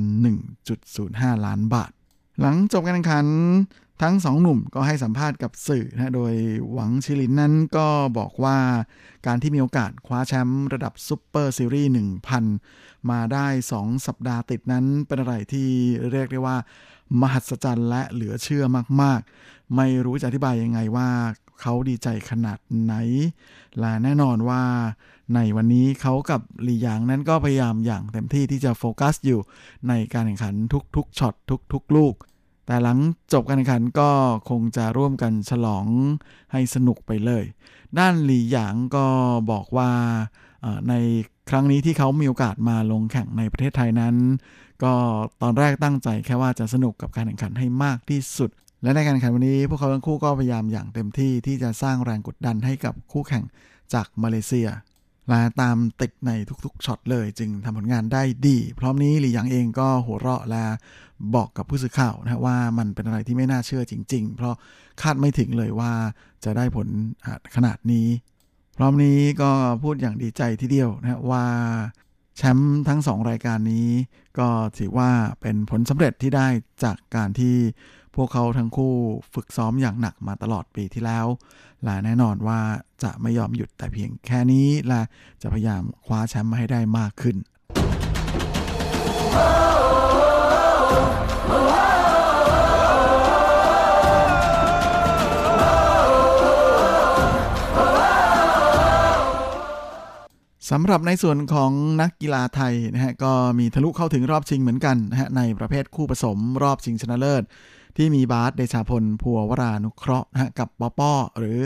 [0.74, 1.92] 1.05 ล้านบาท
[2.42, 3.26] หลังจบการแข่งขัน
[4.02, 6.34] ทั้งสองหนุ่มก็ให้สัมภาษณ์กับสื่อนะโดย
[6.72, 8.58] หวังชิลินนั้นก็บอกว่า
[9.26, 11.92] การที่มีโอกาสคว้าแชมป์ระดับซูเปอร์ซีรีส์
[12.50, 15.70] 1,000 มาได้ 2 สัปดาห์ติดนั้นเป็นอะไรที่
[16.12, 16.58] เรียกได้ว่า
[17.22, 18.64] มหัศจรรย์และเหลือเชื่อ
[19.02, 21.10] มากๆ ไม่รู้จะอธิบายยังไงว่า
[21.62, 22.94] เขาดีใจขนาดไหน
[23.80, 24.64] และแน่นอนว่า
[25.36, 29.40] ในวันนี้เขากับหลีหยางนั้นก็พยายามอย่างเต็มที่ที่จะโฟกัสอยู่
[29.88, 30.56] ในการแข่งขัน
[30.96, 31.34] ทุกๆช็อต
[31.74, 32.16] ทุกๆ ลูก
[32.66, 32.98] แต่หลัง
[33.34, 34.10] จบการแข่งขันก็
[34.50, 35.86] คงจะร่วมกันฉลอง
[36.52, 37.44] ให้สนุกไปเลย
[38.00, 39.06] ด้านหลี่หยางก็
[39.52, 39.92] บอกว่า
[40.90, 40.94] ใน
[41.50, 44.16] ครั้งนี้ที่เขามีโอกาสมาลงแข่งในประเทศไทยนั้น
[44.84, 44.94] ก็
[45.42, 48.52] ตอนแรกตั้งใจแค่ว่าจะสนุกกับการแข่งขันให้มากที่สุด
[48.84, 53.44] และในการแข่งขันวันนี้พวกเขาทั้งคู่ก็พยายามอย่างเต็มที่ที่จะสร้างแรงกดดันให้กับคู่แข่ง
[53.94, 54.68] จากมาเลเซีย
[55.30, 56.32] และตามติดใน
[56.66, 60.66] ทุกๆช็อตเลย จึงทำผลงานได้ดี พร้อมนี้หลี่หยางเองก็หัวเราะและ
[61.36, 64.56] บอกกับผู้สื่อข่าวนะว่ามันเป็นอะไรที่ไม่น่าเชื่อจริง ๆ เพราะ
[65.02, 65.92] คาดไม่ถึงเลยว่า
[66.44, 66.88] จะได้ผล
[67.56, 68.08] ขนาดนี้
[68.78, 69.52] พร้อมนี้ก็
[69.84, 71.46] พูดอย่างดีใจทีเดียวนะว่า
[72.38, 73.90] แชมป์ทั้งสองรายการนี้
[74.40, 74.48] ก็
[74.78, 75.10] ถือว่า
[75.42, 76.48] เป็นผลสำเร็จที่ได้
[76.84, 77.56] จากการที่
[78.18, 78.94] พวกเขาทั้งคู่
[79.34, 81.26] ฝึกซ้อมอย่างหนักมาตลอดปีที่แล้ว
[81.84, 82.60] และแน่นอนว่า
[83.04, 85.02] จะไม่ยอมหยุดแต่เพียงแค่นี้และ
[85.42, 87.38] จะพยายามคว้าแชมป์มาให้ได้มากขึ้น
[100.72, 107.44] สำหรับในส่วนของนักกีฬาไทยนะฮะก็มีทะลุเข้าถึงรอบชิงเหมือนกันนะฮะในประเภทคู่ผสมรอบชิงชนะเลิศ
[107.98, 111.60] ที่มีบาสเดชาพลพัววรานุเคราะห์นะกับปอปอหรือ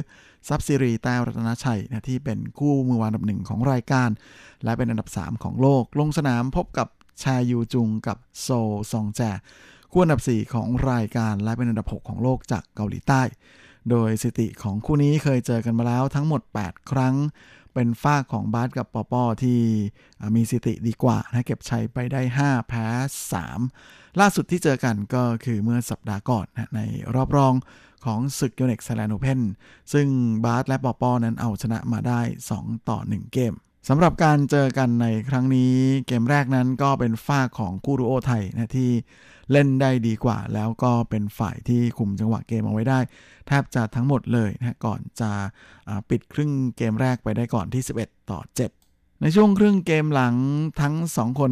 [0.48, 4.10] ซับซิรีแต้วรัตนชัยนะที่เป็นคู่มือวานอันดับหนึ่งของรายการ
[4.64, 6.88] และเป็นอันดับ 3 ของโลก ลงสนามพบกับ
[7.24, 8.50] ชายูจุงกับโซ
[8.92, 9.22] ซองแจ
[9.92, 13.22] คู่อันดับ 4 ของรายการและเป็นอันดับ 6 ของโลกจากเกาหลีใต้
[13.90, 17.16] โดยสถิติของคู่นี้เคยเจอกันมาแล้วทั้งหมด 8 ครั้ง
[17.74, 19.60] เป็นฝ่ายของบาสกับปอปอที่
[20.36, 22.88] มีสติดีกว่านะเก็บชัยไปได้ 5 แพ้
[23.52, 26.82] 3 ล่าสุดที่เจอกันก็คือเมื่อสัปดาห์ก่อนนะใน
[27.16, 27.54] รอบรอง
[28.06, 29.42] ของศึก Yonex Thailand Open
[29.94, 30.08] ซึ่ง
[30.46, 32.22] บาสและปอปอนั้นเอาชนะมาได้
[32.56, 33.54] 2 ต่อ 1 เกม
[33.90, 35.74] สำหรับการเจอกันในครั้งนี้
[36.08, 38.92] เกมแรกนั้นก็เป็นฝ้าของกูรูโอไทยนะที่
[39.52, 43.00] เล่นได้ดีกว่า แล้วก็เป็นฝ่ายที่คุมจังหวะเกมเอาไว้ได้
[43.48, 45.32] แทบจะทั้งหมดเลยนะก่อนจะ
[46.10, 48.40] ปิดครึ่งเกมแรกไปได้ก่อนที่ 11 ต่อ
[48.82, 50.36] 7 ในช่วงครึ่งเกมหลัง
[50.82, 51.52] ทั้ง 2 คน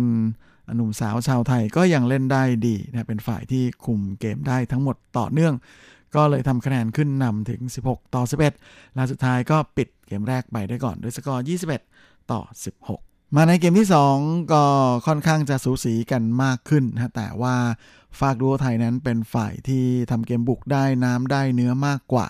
[0.75, 5.53] หนุ่มสาวชาวไทยก็ยังเล่นได้ดีนะเป็นฝ่ายที่คุมเกมได้ทั้งหมดต่อเนื่อง
[6.15, 8.23] ก็เลยทำคะแนนขึ้นนำถึง 16 ต่อ
[8.57, 12.41] 11 และสุดท้ายก็ปิดเกมแรกไปได้ก่อนด้วยสกอร์ 21 ต่อ
[12.87, 13.87] 16 มาในเกมที่
[14.19, 14.63] 2 ก็
[15.07, 17.55] ค่อนข้างจะสูสีกันมากขึ้นนะแต่ว่า
[18.19, 22.27] ฝากดูไทยนั้นเป็นฝ่ายที่ทำเกมบุกได้น้ำได้เนื้อมากกว่า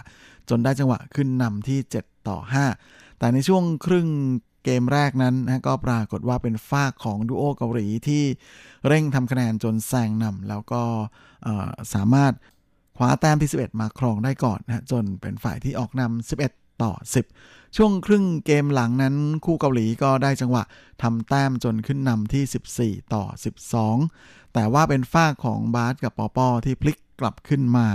[0.50, 2.38] จนได้จังหวะขึ้นนำที่ 7 ต่อ
[2.80, 4.08] 5 แต่ในช่วงครึ่ง
[4.66, 8.24] เกมแรกนั้นนะก็ปรากฏว่าเป็นฝ้าของดูโอเกาหลีที่
[8.88, 10.82] เร่งทำคะแนนจนแซงนำแล้วก็
[11.94, 12.34] สามารถ
[12.98, 16.92] คว้าแต้มที่ 11 มาครองได้ก่อนนะจนเป็นฝ่ายที่ออกนำ11 ต่อ
[17.36, 19.16] 10 ช่วงครึ่งเกมหลังนั้น
[19.46, 20.64] คู่เกาหลีก็ได้จังหวะ
[21.02, 23.24] ทำแต้มจนขึ้นนำที่ 14 ต่อ
[23.88, 27.88] 12 แต่ว่าเป็นฝ่ายของบาสกับปอปอที่พลิกกลับขึ้นมา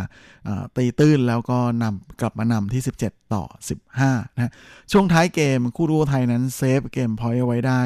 [0.76, 3.45] ตีตื้นแล้วก็นำกลับมานำที่ 17 ต่อ
[3.91, 4.53] 15 นะ
[4.93, 7.80] ช่วงท้ายเกมคู่ดูโอไทยนั้น save game point ไว้ได้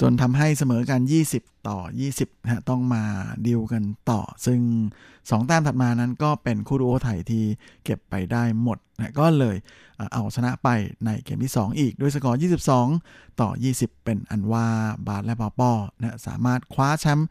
[0.00, 1.00] จนทำให้เสมอกัน
[1.34, 1.78] 20 ต่อ
[2.12, 3.04] 20นะต้องมา
[3.46, 4.60] deuce กันต่อ ซึ่ง
[5.08, 7.44] 2 แต้มถัดมานั้นก็เป็นคู่ดูโอไทยที่
[7.84, 9.56] เก็บไปได้หมดนะก็เลย
[10.14, 10.68] เอาชนะไป
[11.04, 12.40] ในเกมที่ 2 อีก ด้วยสกอร์
[12.86, 14.66] 22 ต่อ 20 เป็นอันว่า
[15.06, 17.28] บาสและปอปอนะสามารถคว้าแชมป์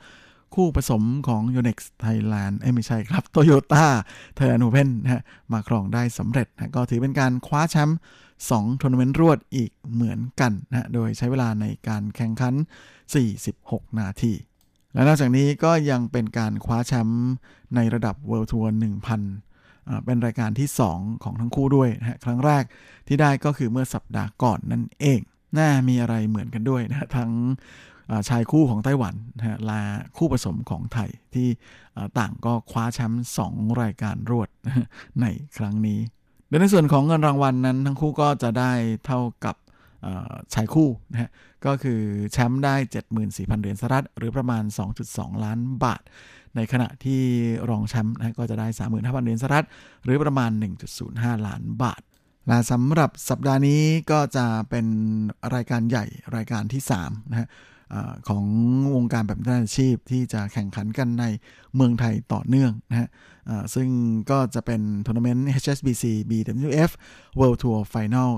[0.56, 3.86] คู่ผสมของ Yonex Thailand เอ้ไม่ใช่ครับ Toyota
[4.38, 5.22] Thailand Open นะฮะ
[5.52, 7.98] มาครองได้สำเร็จนะก็ถือเป็นการคว้าแชมป์
[8.40, 12.54] 2ทัวร์นาเมนต์รวดอีกเหมือนกันนะโดยใช้เวลาในการแข่งขัน
[13.28, 14.34] 46 นาที
[14.94, 17.28] และนอกจากนี้ก็ยังเป็นการคว้าแชมป์
[17.76, 18.68] ในระดับ World Tour
[19.38, 22.64] 1,000 เป็นรายการที่ 2 ของทั้งคู่ด้วยนะครั้งแรก
[23.08, 25.20] ที่ได้ก็คือเมื่อสัปดาห์ก่อนนั่นเอง
[25.58, 27.32] น่ามีอะไรเหมือนกันด้วยนะทั้ง
[28.30, 29.82] ชายคู่ของไต้หวันนะและ
[30.18, 31.48] คู่ผสมของไทยที่
[32.20, 34.50] ต่างก็คว้าแชมป์สองรายการรวด
[35.22, 35.26] ใน
[35.58, 36.00] ครั้งนี้
[36.48, 38.72] โดยในส่วนของเงินรางวัลนั้นทั้งคู่ก็จะได้
[39.06, 39.56] เท่ากับ
[40.54, 41.32] ชายคู่นะฮะ
[41.66, 42.00] ก็คือ
[42.32, 42.76] แชมป์ได้
[43.18, 44.64] 74,000 เหรียญสหรัฐหรือประมาณ
[45.04, 46.02] 2.2 ล้านบาท
[46.56, 47.22] ในขณะที่
[47.70, 49.66] รองแชมป์นะก็จะได้ 35,000 เหรียญสหรัฐ
[50.04, 50.52] หรือประมาณ
[51.00, 52.02] 1.05 ล้านบาท
[52.48, 53.82] และสำหรับสัปดาห์นี้
[54.12, 54.86] ก็จะเป็น
[55.56, 56.06] รายการใหญ่
[56.36, 57.48] รายการที่3นะฮะ
[58.30, 58.46] ของ
[58.96, 61.26] วงการแบบอาชีพที่จะแข่งขันกันใน
[61.76, 63.10] เมืองไทยต่อเนื่องนะฮะ
[63.76, 63.88] ซึ่ง
[64.32, 66.92] ก็จะเป็นทัวร์นาเมนต์ HSBC BWF
[67.40, 68.30] World Tour Final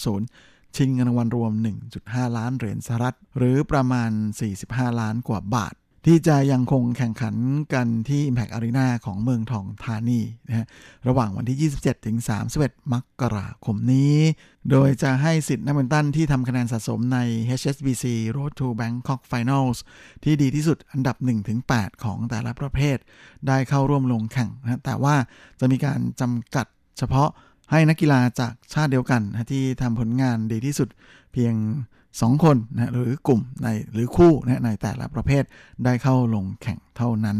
[0.00, 1.52] 2020 ชิงเงินรางวัลรวม
[1.94, 4.10] 1.5 ล้านเหรียญสหรัฐ หรือประมาณ
[4.56, 5.74] 45 ล้านกว่าบาท
[6.08, 7.34] ที่จะยังคงแข่งขัน
[7.74, 10.66] กันที่ Impact Arena ของเมืองทองธานีนะฮะ
[11.08, 12.16] ระหว่างวันที่ 27 ถึง
[12.54, 14.16] 31 มกราคมนี้
[14.70, 17.18] โดยจะให้สิทธิ์นักเบนตันที่ทำคะแนนสะสมใน
[17.60, 18.04] HSBC
[18.36, 19.78] Road to Bangkok Finals
[20.24, 21.16] ที่ดีที่สุดอันดับ
[21.60, 22.98] 1-8 ของแต่ละประเภท
[23.46, 25.14] ได้เข้าร่วมลงแข่งนะแต่ว่า
[25.60, 26.66] จะมีการจำกัด
[26.98, 27.28] เฉพาะ
[27.70, 30.88] ให้นักกีฬาจากชาติเดียวกันนะที่ทำผลงานดีที่สุด
[31.32, 31.54] เพียง
[32.20, 35.44] 2 คนนะหรือกลุ่มในหรือคู่นะในแต่ละประเภท
[35.84, 37.38] ได้เข้าลงแข่งเท่านั้น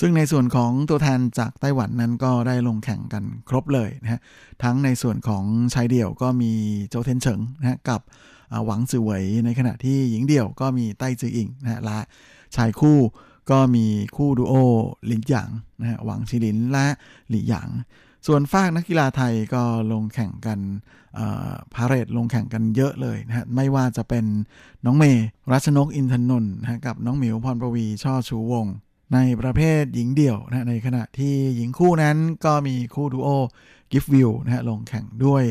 [0.00, 4.20] ซึ่งในส่วนของตัวแทนจากไต้หวันนั้นก็ได้ลงแข่งกันครบเลยนะฮะ
[4.62, 5.44] ทั้งในส่วนของ
[5.74, 6.52] ชายเดี่ยวก็มี
[6.88, 8.00] โจเทนเฉิงนะกับ
[8.66, 11.98] หวังสือเหวยในขณะที่หญิงเดี่ยวก็มีไต้จืออิงนะฮะและ
[12.56, 12.98] ชายคู่
[13.50, 13.86] ก็มี
[14.16, 14.54] คู่ดูโอ
[15.06, 15.50] หลินหยาง
[15.80, 16.86] นะฮะหวังชิลินและ
[17.28, 17.68] หลี่หยาง
[18.26, 19.62] ส่วนฝากนักกีฬาไทยก็
[19.92, 20.58] ลงแข่งกัน
[21.74, 24.24] พาเรตลงแข่งกันเยอะเลยนะฮะไม่ว่าจะเป็น
[24.84, 28.66] น้องเมย์รัชนกอินทนนท์นะกับน้องหมิวพรประวีช่อชูวง
[29.14, 33.28] ในประเภทหญิงเดี่ยวนะในขณะที่หญิงคู่นั้นก็มีคู่ดูโอ
[33.92, 35.42] กิฟวิวนะฮะลงแข่งด้วย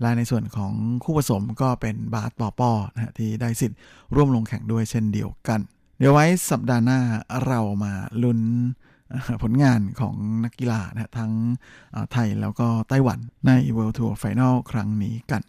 [0.00, 0.72] และในส่วนของ
[1.04, 3.78] คู่ผสมก็เป็นบาสปอปอนะฮะที่ได้สิทธิ์
[4.14, 5.60] ร่วมลงแข่งด้วยเช่นเดียวกัน
[5.98, 7.00] เดี๋ยวไว้สัปดาห์หน้า
[7.46, 8.40] เรามาลุ้น
[9.42, 11.32] ผลงานของนักกีฬานะทั้ง
[12.12, 15.42] ไทยแล้วก็ไต้หวันใน World Tour Final ครั้งนี้กัน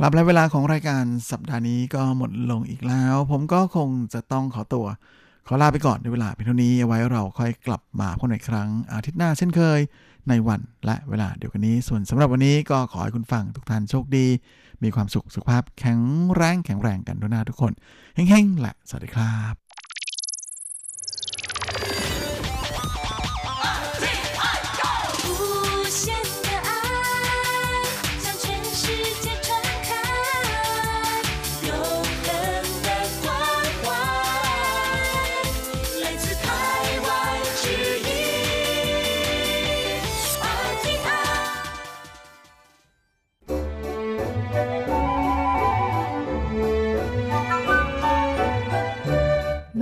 [0.00, 4.86] ครับและเวลาของรายการสัปดาห์นี้ก็หมดลงอีกแล้ว ผมก็คงจะต้องขอตัว
[5.46, 9.80] ขอลาไปก่อนในเวลาเพียงเท่านี้เอาไว้เราค่อยกลับมาพบกันอีกครั้งอาทิตย์หน้าเช่นเคย
[10.28, 14.26] ในวันและเวลาเดียวกันนี้ ส่วนสำหรับวันนี้ก็ขอให้คุณฟังทุกท่านโชคดี
[14.82, 16.00] มีความสุขสุขภาพแข็ง
[16.34, 17.72] แรงแข็งแรงกันทุกหน้าทุกคน
[18.14, 19.67] เฮ้งๆแหละสวัสดีครับ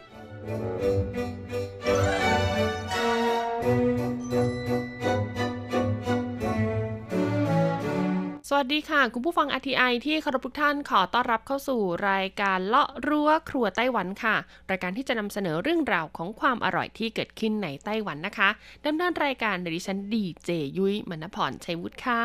[8.63, 14.35] วัสดีค่ะ คุณผู้ฟัง RTI ที่เคารพทุกท่านขอต้อนรับเข้าสู่รายการเลาะรั้วครัวไต้หวันค่ะ
[14.71, 18.49] รายการที่จะนำเสนอเรื่องราวของความอร่อยที่เกิดขึ้นในไต้หวันนะคะ
[18.85, 22.23] ดำเนินรายการโดยดิฉันดีเจยุ้ยมณพรชัยวุฒิค่ะ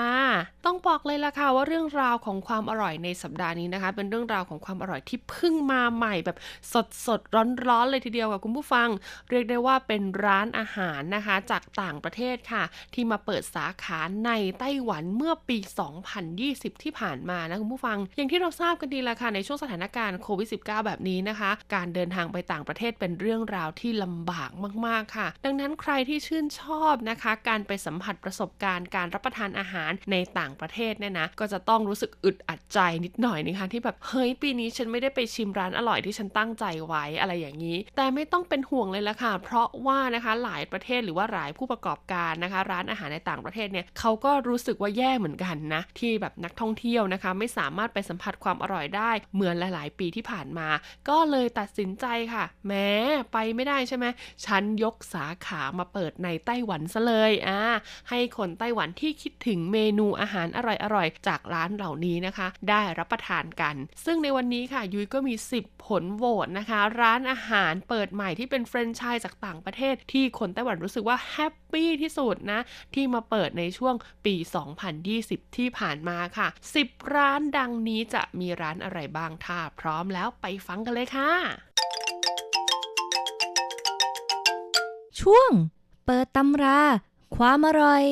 [0.67, 6.37] ต้องบอกเลยล่ะค่ะว่าเรื่องราวของความอร่อยในสัปดาห์นี้นะคะ เป็นเรื่องราวของความอร่อยที่เพิ่งมาใหม่แบบ
[6.73, 8.89] สดสดร้อนร้อนเลยทีเดียวกับคุณผู้ฟัง
[9.31, 12.63] เรียกได้ว่าเป็นร้านอาหารนะคะ จากต่างประเทศค่ะ
[12.95, 15.59] ที่มาเปิดสาขาในไต้หวันเมื่อปี
[16.27, 24.51] 2020 ที่ผ่านมานะคุณผู้ฟัง อย่างที่เราทราบกันดีแล้วค่ะในช่วงสถานการณ์โควิด -19 แบบนี้นะคะ การเดินทางไปต่างประเทศเป็นเรื่องราวที่ลำบาก
[24.87, 50.69] มากๆค่ะ ดังนั้นใครที่ชื่นชอบนะคะ การไปสัมผัสประสบการณ์การรับประทานอาหารในต่างประเทศเนี่ยนะก็จะต้องรู้สึกอึดอัดใจนิดหน่อยนะคะที่แบบเฮ้ยปีนี้ฉันไม่ได้ไปชิมร้านอร่อยที่ฉันตั้งใจไว้อะไรอย่างนี้ แต่ไม่ต้องเป็นห่วงเลยละค่ะ เพราะว่านะคะหลายประเทศหรือว่าหลายผู้ประกอบการนะคะ ร้านอาหารในต่างประเทศเนี่ยเขาก็รู้สึกว่าแย่เหมือนกันนะที่แบบนักท่องเที่ยวนะคะ ไม่สามารถไปสัมผัสความอร่อยได้เหมือนหลาย ๆ ปีที่ผ่านมา
[51.09, 52.89] ก็เลยตัดสินใจค่ะ แม้
[53.33, 54.07] ไปไม่ได้ใช่ไหม
[54.47, 57.61] ฉันยกสาขามาเปิดในไต้หวันซะเลยอ่า
[58.11, 60.59] ให้คนไต้หวันที่คิดถึงเมนูอาหารอ
[60.95, 72.61] ร่อยๆจากร้านเหล่านี้นะคะ ได้รับประทานกัน ซึ่งในวันนี้ค่ะยุ้ยก็มี 10 ผลโหวตนะคะ ร้านอาหารเปิดใหม่ที่เป็นแฟรนไชส์จากต่างประเทศ ที่คนไต้หวันรู้สึกว่า happy ที่สุดนะ
[72.95, 73.95] ที่มาเปิดในช่วง
[74.27, 74.35] ปี
[74.95, 76.49] 2020 ที่ผ่านมาค่ะ
[76.81, 81.33] 10 ร้านดังนี้จะมีร้านอะไรบ้างถ้าพร้อมแล้วไปฟังกันเลยค่ะ
[85.21, 85.51] ช่วง
[86.05, 86.81] เปิดตำรา
[87.37, 88.05] ความอร่อย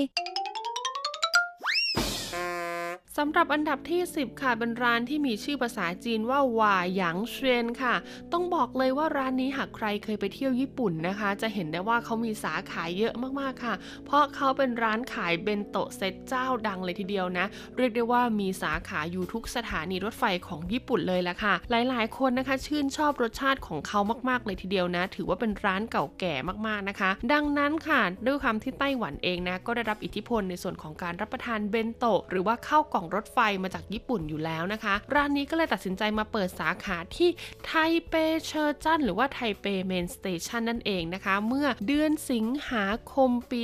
[3.19, 7.95] สำหรับอันดับที่ 10 ค่ะ เป็นร้านที่มีชื่อภาษาจีนว่าหว่าหยางเชียนค่ะ
[8.33, 13.75] ต้องบอกเลยว่าร้านนี้หากใครเคยไปเที่ยวญี่ปุ่นนะคะ จะเห็นได้ว่าเขามีสาขาเยอะมากๆค่ะ
[14.07, 17.47] เพราะเขาเป็นร้านขายเบนโตะเซตเจ้าดังเลยทีเดียวนะ
[17.77, 26.35] เรียกได้ว่ามีสาขาอยู่ทุกสถานีรถไฟของญี่ปุ่นเลยละค่ะ หลายๆ คนนะคะ ชื่นชอบรสชาติของเขามากๆเลยทีเดียวนะ ถือว่าเป็นร้านเก่าแก่
[26.67, 37.31] มากๆนะคะ ดังนั้นค่ะด้วยความที่ไต้หวันเองนะก็ได้รับอิทธิพลในส่วนของการรับประทานเบนโตะหรือว่าข้าวกล่องรถไฟมาจากญี่ปุ่นอยู่แล้วนะคะ ร้านนี้ก็เลยตัดสินใจมาเปิดสาขาที่
[37.67, 37.73] 台
[38.09, 43.63] 北車站หรือว่าไทเป Main Station นั่นเองนะคะ เมื่อเดือนสิงหาคมปี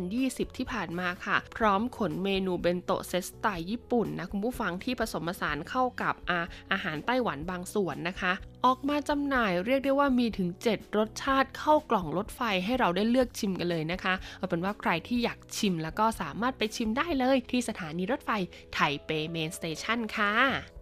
[0.00, 6.40] 2020 ที่ผ่านมาค่ะ พร้อมขนเมนูเบนโตะเซตสไตล์ญี่ปุ่นนะ คุณผู้ฟังที่ผสมผสานเข้ากับอา
[6.72, 8.32] อาหารไต้หวันบางส่วนนะคะ
[8.66, 18.30] ออกมาจำหน่ายเรียกได้ว่ามีถึง 7 รสชาติเข้ากล่องรถไฟให้เราได้เลือกชิมกันเลยนะคะ เอาเป็นว่าใครที่อยากชิมแล้วก็สามารถไปชิมได้เลยที่สถานีรถไฟ
[18.72, 20.73] ไทเป Main Station ค่ะ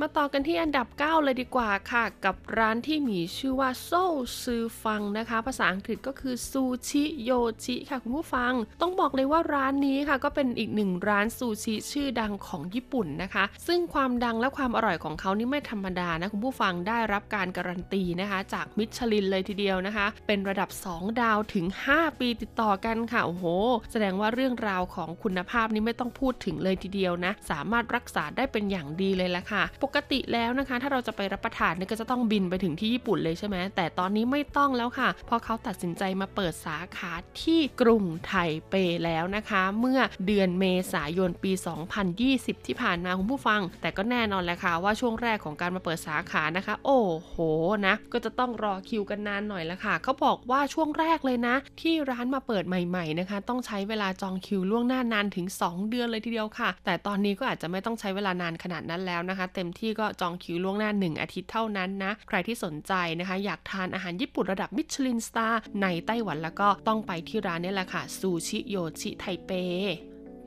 [0.00, 3.90] มาต่อกันที่อันดับ 9 เลยดีกว่าค่ะ กับร้านที่มีชื่อว่าโซ
[4.42, 7.30] ซือฟังนะคะ ภาษาอังกฤษก็คือซูชิโย
[7.64, 23.44] ชิค่ะคุณผู้ฟัง ต้องบอกเลยว่าร้านนี้ค่ะ ก็เป็นอีกหนึ่งร้านซูชิชื่อดังของญี่ปุ่นนะคะ ซึ่งความดังและความอร่อยของเขานี่ไม่ธรรมดานะคุณผู้ฟังได้รับการการันตีนะคะ จากมิชลินเลยทีเดียวนะคะ เป็นระดับ 2 ดาวถึง 5 ปีติดต่อกันค่ะโอ้โห
[23.92, 37.12] แสดงว่าเรื่องราวของคุณภาพนี้ไม่ต้องพูดถึงเลยทีเดียวนะสามารถรักษาได้เป็นอย่างดีเลยละค่ะปกติแล้วนะคะ ถ้าเราจะไปรับประทานเนี่ยก็จะต้องบินไปถึงที่ญี่ปุ่นเลยใช่ไหมแต่ตอนนี้ไม่ต้องแล้วค่ะ เพราะเขาตัดสินใจมาเปิดสาขา
[37.42, 38.32] ที่กรุงไท
[38.70, 38.74] เป
[39.04, 41.52] แล้วนะคะ เมื่อเดือนเมษายนปี
[42.08, 47.34] 2020 ที่ผ่านมาคุณผู้ฟัง แต่ก็แน่นอนแหละค่ะว่าช่วงแรกของการมาเปิดสาขานะคะ โอ้โห
[47.86, 69.50] นะ ก็จะต้องรอคิวกันนานหน่อยละค่ะเขาบอกว่าช่วงแรกเลยนะ ที่ร้านมาเปิดใหม่ๆนะคะ ต้องใช้เวลาจองคิวล่วงหน้านานถึง 2 เดือนเลยทีเดียวค่ะ แต่ตอนนี้ก็อาจจะไม่ต้องใช้เวลานานขนาดนั้นแล้วนะคะ เต็มที่ก็จองคิวล่วงหน้า 1 อาทิตย์เท่านั้นนะ ใครที่สนใจนะคะ อยากทานอาหารญี่ปุ่นระดับมิชลินสตาร์ในไต้หวันแล้วก็ต้องไปที่ร้านนี้แหละค่ะซูชิโยชิไทเป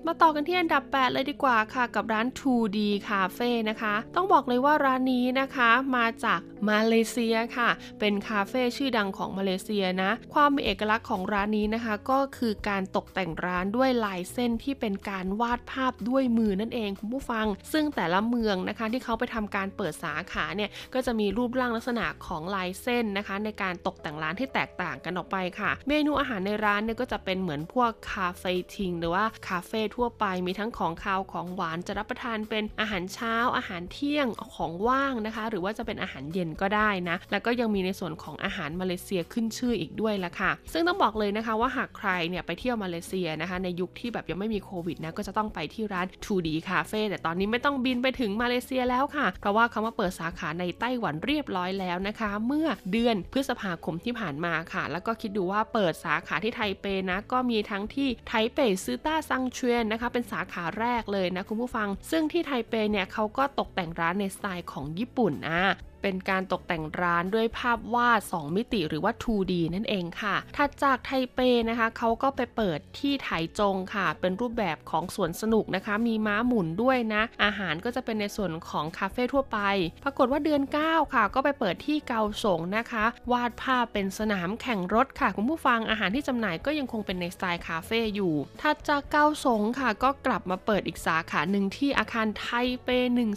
[0.07, 2.77] มาต่อกันที่อันดับ 8 เลยดีกว่าค่ะ กับร้าน 2D
[3.07, 6.39] Cafe นะคะ ต้องบอกเลยว่าร้านนี้นะคะมาจาก
[6.69, 49.27] มาเลเซียค่ะ เป็นคาเฟ่ชื่อดังของมาเลเซียนะ ความมีเอกลักษณ์ของร้านนี้นะคะ ก็คือการตกแต่งร้านด้วยลายเส้นที่เป็นการวาดภาพด้วยมือนั่นเองคุณผู้ฟัง ซึ่งแต่ละเมืองนะคะที่เขาไปทำการเปิดสาขาเนี่ยก็จะมีรูปร่างลักษณะของลายเส้นนะคะ ในการตกแต่งร้านที่แตกต่างกันออกไปค่ะ เมนูอาหารในร้านเนี่ยก็จะเป็นเหมือนพวกคาเฟ่ทิงหรือว่าคาเฟ่ทั่วไป มีทั้งของคาวของหวานจะรับประทานเป็นอาหารเช้า อาหารเที่ยงของว่างนะคะ หรือว่าจะเป็นอาหารเย็นก็ได้นะ แล้วก็ยังมีในส่วนของอาหารมาเลเซียขึ้นชื่ออีกด้วยละค่ะ ซึ่งต้องบอกเลยนะคะว่าหากใครเนี่ยไปเที่ยวมาเลเซียนะคะ ในยุคที่แบบยังไม่มีโควิดนะก็จะต้องไปที่ร้าน 2D Cafe แต่ตอนนี้ไม่ต้องบินไปถึงมาเลเซียแล้วค่ะ
[49.41, 65.63] เพราะว่าเขามาเปิดสาขาในไต้หวันเรียบร้อยแล้วนะคะ เมื่อเดือนพฤษภาคมที่ผ่านมาค่ะ แล้วก็คิดดูว่าเปิดสาขาที่ไทเปนะ ก็มีทั้งที่ไทเปซือต้าซังเชวียนนะคะเป็นสาขาแรกเลยนะคุณผู้ฟัง ซึ่งที่ไทเปเนี่ยเขาก็ตกแต่งร้านในสไตล์ของญี่ปุ่นอะ
[66.05, 71.39] เป็นการตกแต่งร้านด้วยภาพวาด 2 มิติหรือว่า 2D นั่นเองค่ะ ถัดจากไทเป
[71.69, 73.29] นะคะเขาก็ไปเปิดที่ไถ
[73.59, 79.59] จงค่ะ เป็นรูปแบบของสวนสนุกนะคะ มีม้าหมุนด้วยนะ อาหารก็จะเป็นในส่วนของคาเฟ่ทั่วไป
[80.03, 92.47] ปรากฏว่าเดือน 9 ค่ะ ก็ไปเปิดที่เกาสงนะคะ วาดภาพเป็นสนามแข่งรถค่ะ คุณผู้ฟังอาหารที่จำหน่ายก็ยังคงเป็นในสไตล์คาเฟ่อยู่ ถัดจากเกาสงค่ะ ก็กลับมาเปิดอีกสาขาหนึ่งที่อาคารไท
[92.83, 92.89] เป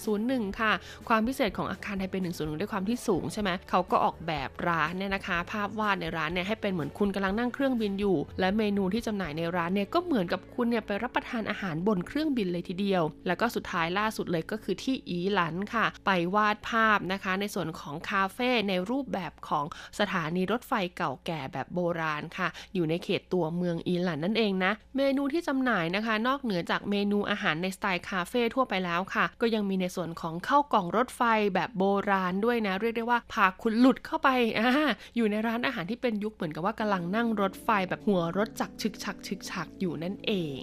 [0.06, 0.72] 101 ค่ะ
[1.08, 19.64] ความพิเศษของอาคารไทเป 101ด้วยความที่สูงใช่ไหมเขาก็ออกแบบร้านเนี่ยนะคะ ภาพวาดในร้านเนี่ยให้เป็นเหมือนคุณกำลังนั่งเครื่องบินอยู่ และเมนูที่จำหน่ายในร้านเนี่ยก็เหมือนกับคุณเนี่ยไปรับประทานอาหารบนเครื่องบินเลยทีเดียว แล้วก็สุดท้ายล่าสุดเลยก็คือที่อีหลันค่ะ ไปวาดภาพนะคะ ในส่วนของคาเฟ่ในรูปแบบของ
[19.98, 31.22] สถานีรถไฟเก่าแก่แบบโบราณค่ะ อยู่ในเขตตัวเมืองอีหลันนั่นเองนะ เมนูที่จำหน่ายนะคะ นอกเหนือจากเมนูอาหารในสไตล์คาเฟ่ทั่วไปแล้วค่ะ ก็ยังมีในส่วนของข้าวกล่องรถไฟ
[31.54, 34.28] แบบโบราณด้วยนะ เรียกได้ว่าพาคุณหลุดเข้าไป
[34.58, 34.68] อ่า
[35.16, 40.60] อยู่ในร้านอาหารที่เป็นยุคเหมือนกับว่ากำลังนั่งรถไฟแบบหัวรถจักรชึกฉักชึกฉักอยู่นั่นเอง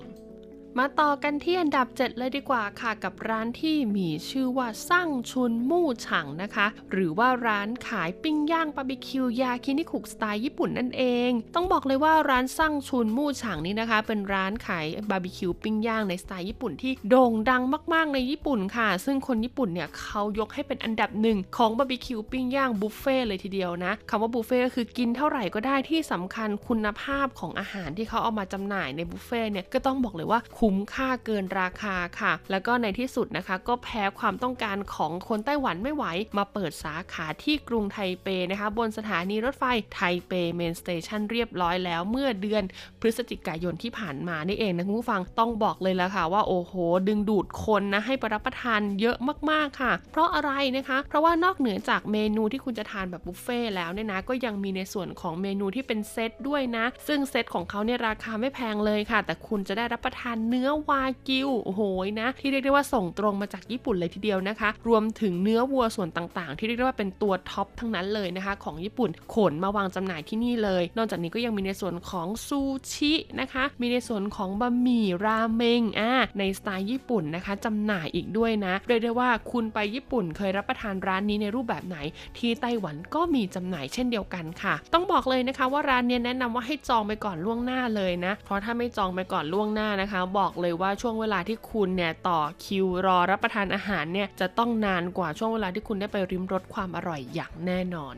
[0.79, 17.63] มาต่อกันที่อันดับ 7 เลยดีกว่าค่ะ กับร้านที่มีชื่อว่าสั่งชุนมู่ฉังนะคะ หรือว่าร้านขายปิ้งย่างบาร์บีคิวยาคินิคุกสไตล์ญี่ปุ่นนั่นเอง ต้องบอกเลยว่าร้านสั่งชุนมู่ฉังนี้นะคะ เป็นร้านขายบาร์บีคิวปิ้งย่างในสไตล์ญี่ปุ่นที่โด่งดัง
[17.93, 36.05] มากๆในญี่ปุ่นค่ะ ซึ่งคนญี่ปุ่นเนี่ยเขายกให้เป็นอันดับหนึ่งของบาร์บีคิวปิ้งย่างบุฟเฟ่เลยทีเดียวนะคำว่าบุฟเฟ่ก็คือกินเท่าไหร่ก็ได้ที่สำคัญคุณภาพของอาหารที่เขาเอามาจำหน่ายในบุฟเฟ่เนี่ยก็ต้องบอกเลยว่าคุ้มค่าเกินราคาค่ะ แล้วก็ในที่สุดนะคะ ก็แพ้ความต้องการของคนไต้หวันไม่ไหว
[36.37, 39.63] มาเปิดสาขาที่กรุงไทเปนะคะ บนสถานีรถไฟ
[39.93, 42.63] ไทเป Main Station เรียบร้อยแล้วเมื่อเดือน
[42.99, 46.73] พฤศจิกายนที่ผ่านมานี่เองนะคุณผู้ฟังต้องบอกเลยล่ะค่ะว่าโอ้โห
[47.07, 49.17] ดึงดูดคนนะให้ไปรับประทานเยอะ
[49.51, 61.81] มากๆค่ะ เพราะอะไรนะคะ เพราะว่านอกเหนือจากเมนูที่คุณจะทานแบบบุฟเฟ่แล้วเนี่ยนะก็ยังมีในส่วนของเมนูที่เป็นเซตด้วยนะ ซึ่งเซตของเขาเนี่ยราคาไม่แพงเลยค่ะ แต่คุณจะได้รับประทานเนื้อวากิวโอ้โห
[62.21, 72.59] นะ ที่เรียกได้ว่าส่งตรงมาจากญี่ปุ่นเลยทีเดียวนะคะ รวมถึงเนื้อวัวส่วนต่างๆ ที่เรียกได้ว่าเป็นตัวท็อปทั้งนั้นเลยนะคะ ของญี่ปุ่นขนมาวางจำหน่ายที่นี่เลย นอกจากนี้ก็ยังมีในส่วนของซู
[72.93, 81.97] ชินะคะ มีในส่วนของบะหมี่ราเมงอ่าในสไตล์ญี่ปุ่นนะคะจำหน่ายอีกด้วยนะเรียกได้ว่าคุณไปญี่ปุ่นเคยรับประทานร้านนี้ในรูปแบบไหน
[82.37, 98.15] ที่ไต้หวันก็มีจำหน่ายเช่นเดียวกันค่ะ ต้องบอกเลยนะคะว่าร้านนี้แนะนำว่าให้จองไปก่อนล่วงหน้าเลยนะ เพราะถ้าไม่จองไปก่อนล่วงหน้านะคะบอกอกเลยว่าช่วงเวลาที่คุณเนี่ยต่อคิวรอรับประทานอาหารเนี่ยจะต้องนานกว่าช่วงเวลาที่คุณได้ไปลิ้มรสความอร่อยอย่างแน่นอน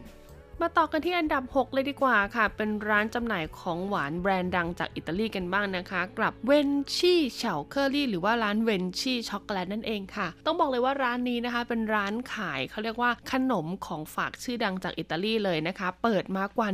[0.61, 16.67] มาต่อกันที่อันดับ 6 เลยดีกว่าค่ะ เป็นร้านจำหน่ายของหวานแบรนด์ดังจากอิตาลีกันบ้างนะคะกับ Venchi 巧克力หรือว่าร้าน Venchi ช็อกโกแลตนั่นเองค่ะ ต้องบอกเลยว่าร้านนี้นะคะ เป็นร้านขายเขาเรียกว่าขนมของฝากชื่อดังจากอิตาลีเลยนะคะ เปิดมากว่า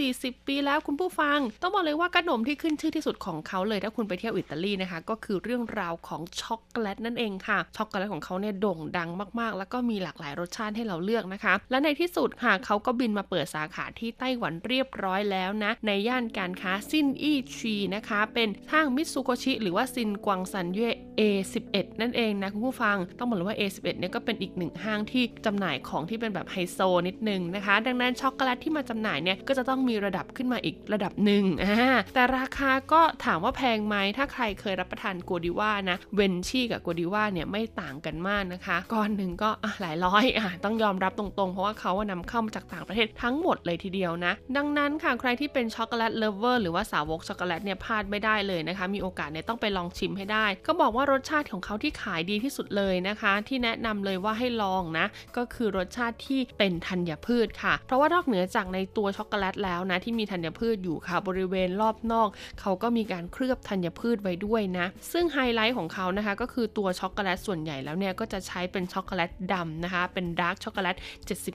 [0.00, 9.10] 140 ปีแล้วคุณผู้ฟัง ต้องบอกเลยว่าขนมที่ขึ้นชื่อที่สุดของเขาเลยถ้าคุณไปเที่ยวอิตาลีนะคะ ก็คือเรื่องราวของช็อกโกแลตนั่นเองค่ะช็อกโกแลตของเขาเนี่ยโด่งดัง
[9.40, 20.90] มากๆ แล้วก็มีหลากหลายรสชาติให้เราเลือกนะคะ และในที่สุดค่ะเขาก็บินมาเปิดสาขาที่ไต้หวันเรียบร้อยแล้วนะ ในย่านการค้าซินอี้ชีนะคะ เป็นห้างมิตซูโกชิ หรือว่าซินกวางซันเย่
[21.20, 26.78] A11 นั่นเองนะคุณผู้ฟัง ต้องบอกเลยว่า A11 เนี่ยก็เป็นอีกหนึ่งห้างที่จำหน่ายของที่เป็นแบบไฮโซ
[27.08, 39.50] นิดนึงนะคะ ดังนั้นช็อกโกแลตที่มาจำหน่ายเนี่ยก็จะต้องมีระดับขึ้นมาอีกระดับหนึ่งอ่าแต่ราคาก็ถามว่าแพงไหมถ้าใครเคยรับประทาน Godiva นะ Venchi กับ Godiva เนี่ยไม่ต่างกันมากนะคะก้อนหนึ่งก็
[39.80, 62.28] หลายร้อยอะต้องยอมรับตรงๆ เพราะว่าเขานำเข้ามาจากต่างประเทศทั้งหมดเลยทีเดียวนะ ดังนั้นค่ะใครที่เป็น chocolate lover หรือว่าสาวกช็อกโกแลตเนี่ยพลาดไม่ได้เลยนะคะ มีโอกาสเนี่ยต้องไปลองชิมให้ได้ ก็บอกว่ารสชาติของเขาที่ขายดีที่สุดเลยนะคะ ที่แนะนำเลยว่าให้ลองนะ ก็คือรสชาติที่เป็นธัญพืชค่ะ เพราะว่านอกเหนือจากในตัวช็อกโกแลตแล้วนะที่มีธัญพืชอยู่ค่ะบริเวณรอบนอก
[62.60, 70.96] เขาก็มีการเคลือบธัญพืชไว้ด้วยนะ ซึ่งไฮไลท์ของเขานะคะก็คือตัวช็อกโกแลตส่วนใหญ่แล้วเนี่ยก็จะใช้เป็นช็อกโกแลตดำนะคะ เป็นดาร์กช็อกโกแลต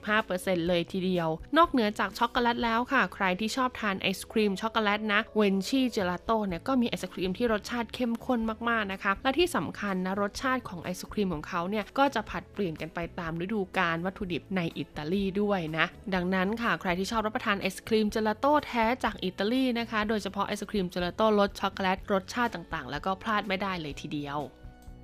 [0.04, 24.40] 75%เลยทีเดียวนอกเหนือจากช็อกโกแลตแล้วค่ะ ใครที่ชอบทานไอศครีมช็อกโกแลตนะเวนชี่เจลาโต้เนี่ยก็มีไอศครีมที่รสชาติเข้มข้นมากๆนะคะ และที่สำคัญนะรสชาติของไอศครีมของเขาเนี่ยก็จะผลัดเปลี่ยนกันไปตามฤดูกาลวัตถุดิบในอิตาลีด้วยนะ ดังนั้นค่ะใครที่ชอบรับประทานไอศครีมเจลาโต้แท้จากอิตาลีนะคะ โดยเฉพาะไอศครีมเจลาโต้รสช็อกโกแลตรสชาติต่างๆ แล้วก็พลาดไม่ได้เลยทีเดียว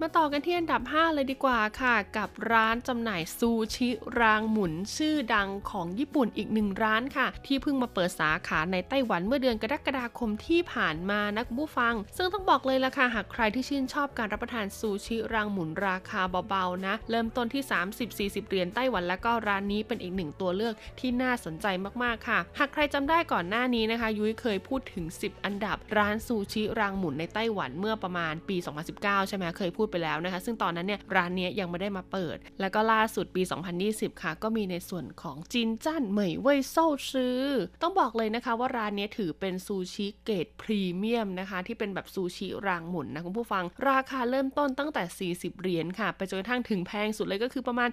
[0.03, 3.89] มาต่อกันที่อันดับ 5 เลยดีกว่าค่ะ กับร้านจำหน่ายซูชิ
[4.21, 17.63] รางหมุนชื่อดังของญี่ปุ่นอีกหนึ่งร้านค่ะ ที่เพิ่งมาเปิดสาขาในไต้หวันเมื่อเดือนกรกฎาคมที่ผ่านมานะคุณผู้ฟัง ซึ่งต้องบอกเลยละค่ะหากใครที่ชื่นชอบการรับประทานซูชิรางหมุนราคาเบาๆนะ เริ่มต้นที่
[17.97, 21.67] 30-40 เหรียญไต้หวันแล้วก็ร้านนี้เป็นอีกหนึ่งตัวเลือกที่น่าสนใจ
[22.03, 28.57] มากๆค่ะ หากใครจำได้ก่อนหน้านี้นะคะ ยุ้ยเคยพูดถึง 10 อันดับ ร้านซูชิรางหมุนในไต้หวันเมื่อประมาณปี
[28.93, 33.43] 2019 ใช่ไหมเคยพูดไปแล้วนะคะ ซึ่งตอนนั้นเนี่ยร้านนี้ยังไม่ได้มาเปิด แล้วก็ล่าสุดปี
[33.83, 37.41] 2020 ค่ะ ก็มีในส่วนของจินจั่นเหมยเว่ยโซ่ซื้อ
[37.83, 47.91] ต้องบอกเลยนะคะว่าร้านนี้ถือเป็นซูชิเกรดพรีเมียมนะคะ ที่เป็นแบบซูชิรางหมุนนะคุณผู้ฟัง ราคาเริ่มต้นตั้งแต่ 40 เหรียญค่ะ ไปจนกระทั่งถึงแพงสุดเลยก็คือประมาณ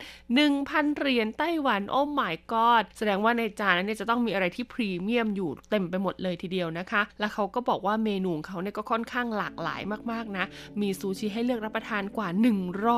[0.48, 9.82] 1,000 เหรียญไต้หวันโอ้ my god แสดงว่าในจานนั้นเนี่ยจะต้องมีอะไรที่พรีเมียมอยู่เต็มไปหมดเลยทีเดียวนะคะ แล้วเขาก็บอกว่าเมนูของเขาเนี่ยก็ค่อนข้างหลากหลาย
[10.12, 10.46] มากๆนะ
[10.82, 12.30] มีซูชิให้เลือกรับประทานกว่า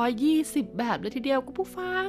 [0.04, 2.06] 120 แบบเลยทีเดียวคุณผู้ฟัง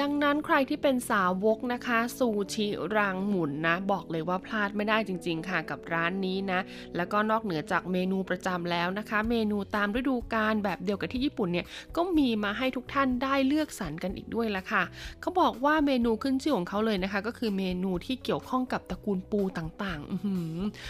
[0.00, 6.60] ดังนั้นใครที่เป็นสาวกนะคะ ซูชิรางหมุนนะ บอกเลยว่าพลาดไม่ได้จริง ๆ ค่ะกับร้านนี้นะ
[6.96, 14.82] แล้วก็นอกเหนือจากเมนูประจำแล้วนะคะ เมนูตามฤดูกาลแบบเดียวกับที่ญี่ปุ่นเนี่ยก็มีมาให้ทุกท่านได้เลือกสรรกันอีกด้วยละค่ะ
[15.20, 20.14] เขาบอกว่าเมนูขึ้นชื่อของเขาเลยนะคะ ก็คือเมนูที่เกี่ยวข้องกับตระกูลปูต่างๆอ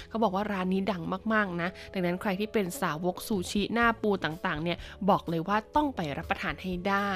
[0.09, 1.03] เขาบอกว่าร้านนี้ดัง
[1.33, 4.79] มากๆนะ ดังนั้นใครที่เป็นสาวกซูชิหน้าปูต่างๆเนี่ย
[5.11, 7.13] บอกเลยว่าต้องไปรับประทานให้ได้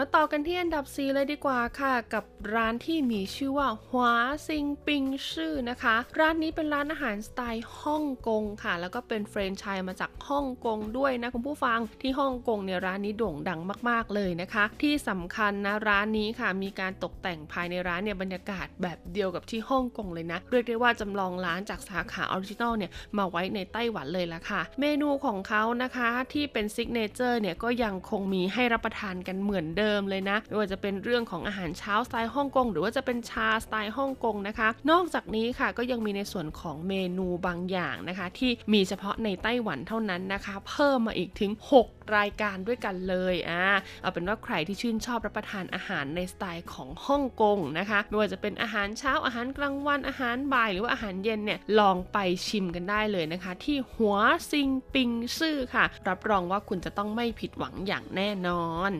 [0.00, 2.24] มาต่อกันที่อันดับ 4 เลยดีกว่าค่ะ กับ
[2.54, 4.06] ร้านที่มีชื่อว่าหัว
[4.46, 42.16] ซิงปิงชื่อนะคะ ร้านนี้เป็นร้านอาหารสไตล์ฮ่องกงค่ะ แล้วก็เป็นแฟรนไชส์มาจากฮ่องกงด้วยนะคุณผู้ฟังที่ฮ่องกงเนี่ยร้านนี้โด่งดังมาก ๆเลยนะคะ ที่สำคัญนะร้านนี้ค่ะ มีการตกแต่งภายในร้านเนี่ยบรรยากาศแบบเดียวกับที่ฮ่องกงเลยนะเรียกได้ว่าจำลองร้านจากสาขา original เนี่ยมาไว้ในไต้หวันเลยละค่ะ เมนูของเขานะคะที่เป็น signature เนี่ยก็ยังคงมีให้รับประทานกันเหมือนเดิมเลยนะไม่ว่าจะเป็นเรื่องของอาหารเช้าสไตล์ฮ่องกง หรือว่าจะเป็นชาสไตล์ฮ่องกงนะคะ นอกจากนี้ค่ะก็ยังมีในส่วนของเมนูบางอย่างนะคะ ที่มีเฉพาะในไต้หวันเท่านั้นนะคะ เพิ่มมาอีกถึง 6
[42.18, 43.64] รายการด้วยกันเลยอ่า
[44.02, 52.18] เอาเป็นว่าใครที่ชื่นชอบรับประทานอาหารในสไตล์ของฮ่องกงนะคะไม่ว่าจะเป็นอาหารเช้าอาหารกลางวันอาหารบ่ายหรือว่าอาหารเย็นเนี่ยลองไป
[52.48, 54.16] ชิมกันได้เลยนะคะ ที่หัว
[54.50, 58.92] ซิงปิงซื่อค่ะ รับรองว่าคุณจะต้องไม่ผิดหวังอย่างแน่นอน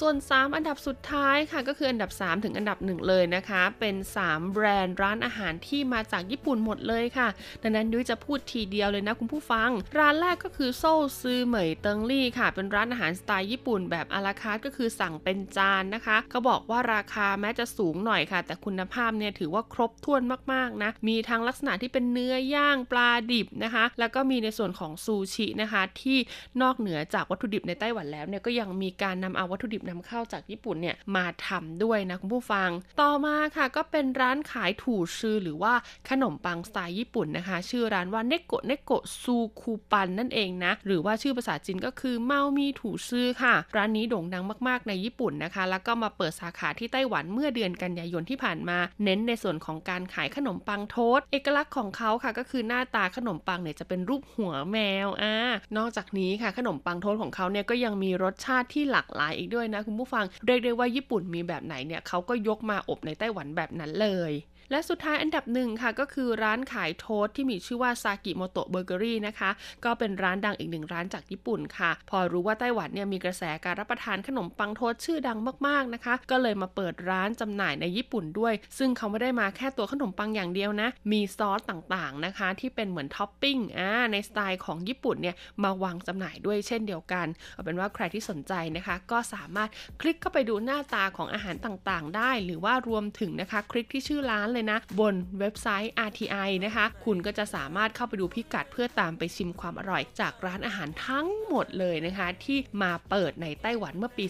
[0.00, 7.28] ส่วน 3 อันดับสุดท้ายค่ะก็คืออันดับ 3 ถึงอันดับ 1 เลยนะคะ เป็น 3 แบรนด์ร้านอาหารที่มาจากญี่ปุ่นหมดเลยค่ะ
[7.62, 10.84] ดังนั้นยุ้ยจะพูดทีเดียวเลยนะคุณผู้ฟัง ร้านแรกก็คือโซ
[11.20, 20.22] ซือเหมยเติงลี่ค่ะ เป็นร้านอาหารสไตล์ญี่ปุ่นแบบอาราคาร์ก็คือสั่งเป็นจานนะคะเขาบอกว่าราคาแม้จะสูงหน่อยค่ะ แต่คุณภาพเนี่ยถือว่าครบถ้วน
[20.52, 26.18] มากๆนะ มีทั้งลักษณะที่เป็นเนื้อย่างปลาดิบนะคะ แล้วก็มีในส่วนของซูชินะคะ ที่
[26.62, 32.70] นอกเหนือจากวัตถุดิบในไต้หวันแล้วเนี่ยก็ยังมีการนำเอาวัตถุดิบนำเข้าจากญี่ปุ่นเนี่ยมาทำด้วยนะคุณผู้ฟัง
[33.00, 35.74] ต่อมาค่ะก็เป็นร้านขายถูชื่อหรือว่า
[36.10, 55.34] ขนมปังสไตล์ญี่ปุ่นนะคะ ชื่อร้านว่าเนโกะเนโกะซูคูปันนั่นเองนะ หรือว่าชื่อภาษาจีนก็คือเมามีถูชื่อค่ะ ร้านนี้โด่งดังมากๆในญี่ปุ่นนะคะ แล้วก็มาเปิดสาขาที่ไต้หวันเมื่อเดือนกันยายนที่ผ่านมา เน้นในส่วนของการขายขนมปังโทสเอกลักษณ์ของเขาค่ะก็คือหน้าตาขนมปังเนี่ยจะเป็นรูปหัวแมวอ่า
[55.76, 64.32] นอกจากนี้ค่ะขนมปังโทสของเขาเนี่ยก็ยังมีรสชาติที่หลากหลายอีกด้วยนะคุณผู้ฟังเรียกได้ว่าญี่ปุ่นมีแบบไหนเนี่ยเขาก็ยกมาอบในไต้หวันแบบนั้นเลย
[64.70, 69.50] และสุดท้ายอันดับหนึ่งค่ะก็คือร้านขายโทสที่มีชื่อว่าซากิโมโตะเบเกอรี่นะคะ
[69.84, 89.68] ก็เป็นร้านดังอีกหนึ่งร้านจากญี่ปุ่นค่ะ พอรู้ว่าไต้หวันเนี่ยมีกระแสการรับประทานขนมปังโทสชื่อดังมากๆนะคะ ก็เลยมาเปิดร้านจำหน่ายในญี่ปุ่นด้วย ซึ่งเขาไม่ได้มาแค่ตัวขนมปังอย่างเดียวนะ มีซอสต่างๆนะคะ ที่เป็นเหมือนท็อปปิ้งอ่าในสไตล์ของญี่ปุ่นเนี่ยมาวางจำหน่ายด้วยเช่นเดียวกัน เอาเป็นว่าใครที่สนใจนะคะ ก็สามารถ
[90.00, 104.26] คลิกเข้าไปดูหน้าตาของอาหารต่างๆ ได้ หรือว่ารวมถึงนะคะ คลิกที่ชื่อร้านเลยนะ บนเว็บไซต์ RTI นะคะ คุณก็จะสามารถเข้าไปดูพิกัดเพื่อตามไปชิมความอร่อย จากร้านอาหารทั้งหมดเลยนะคะ ที่มาเปิดในไต้หวันเมื่อปี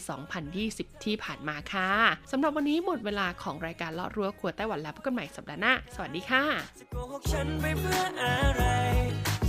[0.51, 1.91] 2020 ที่ผ่านมาค่ะ
[2.33, 6.45] สำหรับวันนี้หมดเวลาของรายการเลาะรั้วครัวไต้หวันแล้วพบกันใหม่สัปดาห์หน้า สวัสดีค่ะ
[6.79, 8.65] จะโกหกฉันไปเพื่ออะไร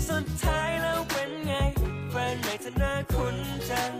[0.10, 1.54] สุดท้ายแล้วเป็นไง
[2.12, 3.36] แฟนใหม่เธอหน้าคุณ
[3.70, 3.94] จัง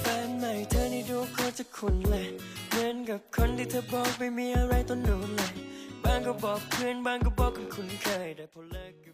[0.00, 2.28] แฟนใหม่เธอนี่ดูโคตรจะคุ้นเลย
[3.10, 5.50] กับคนที่เธอบอกไปมีอะไรต้นหนูเลย
[6.04, 9.13] บางก็บอกเพื่อนบางก็บอกคนคุ้นเคยแต่พอเลิก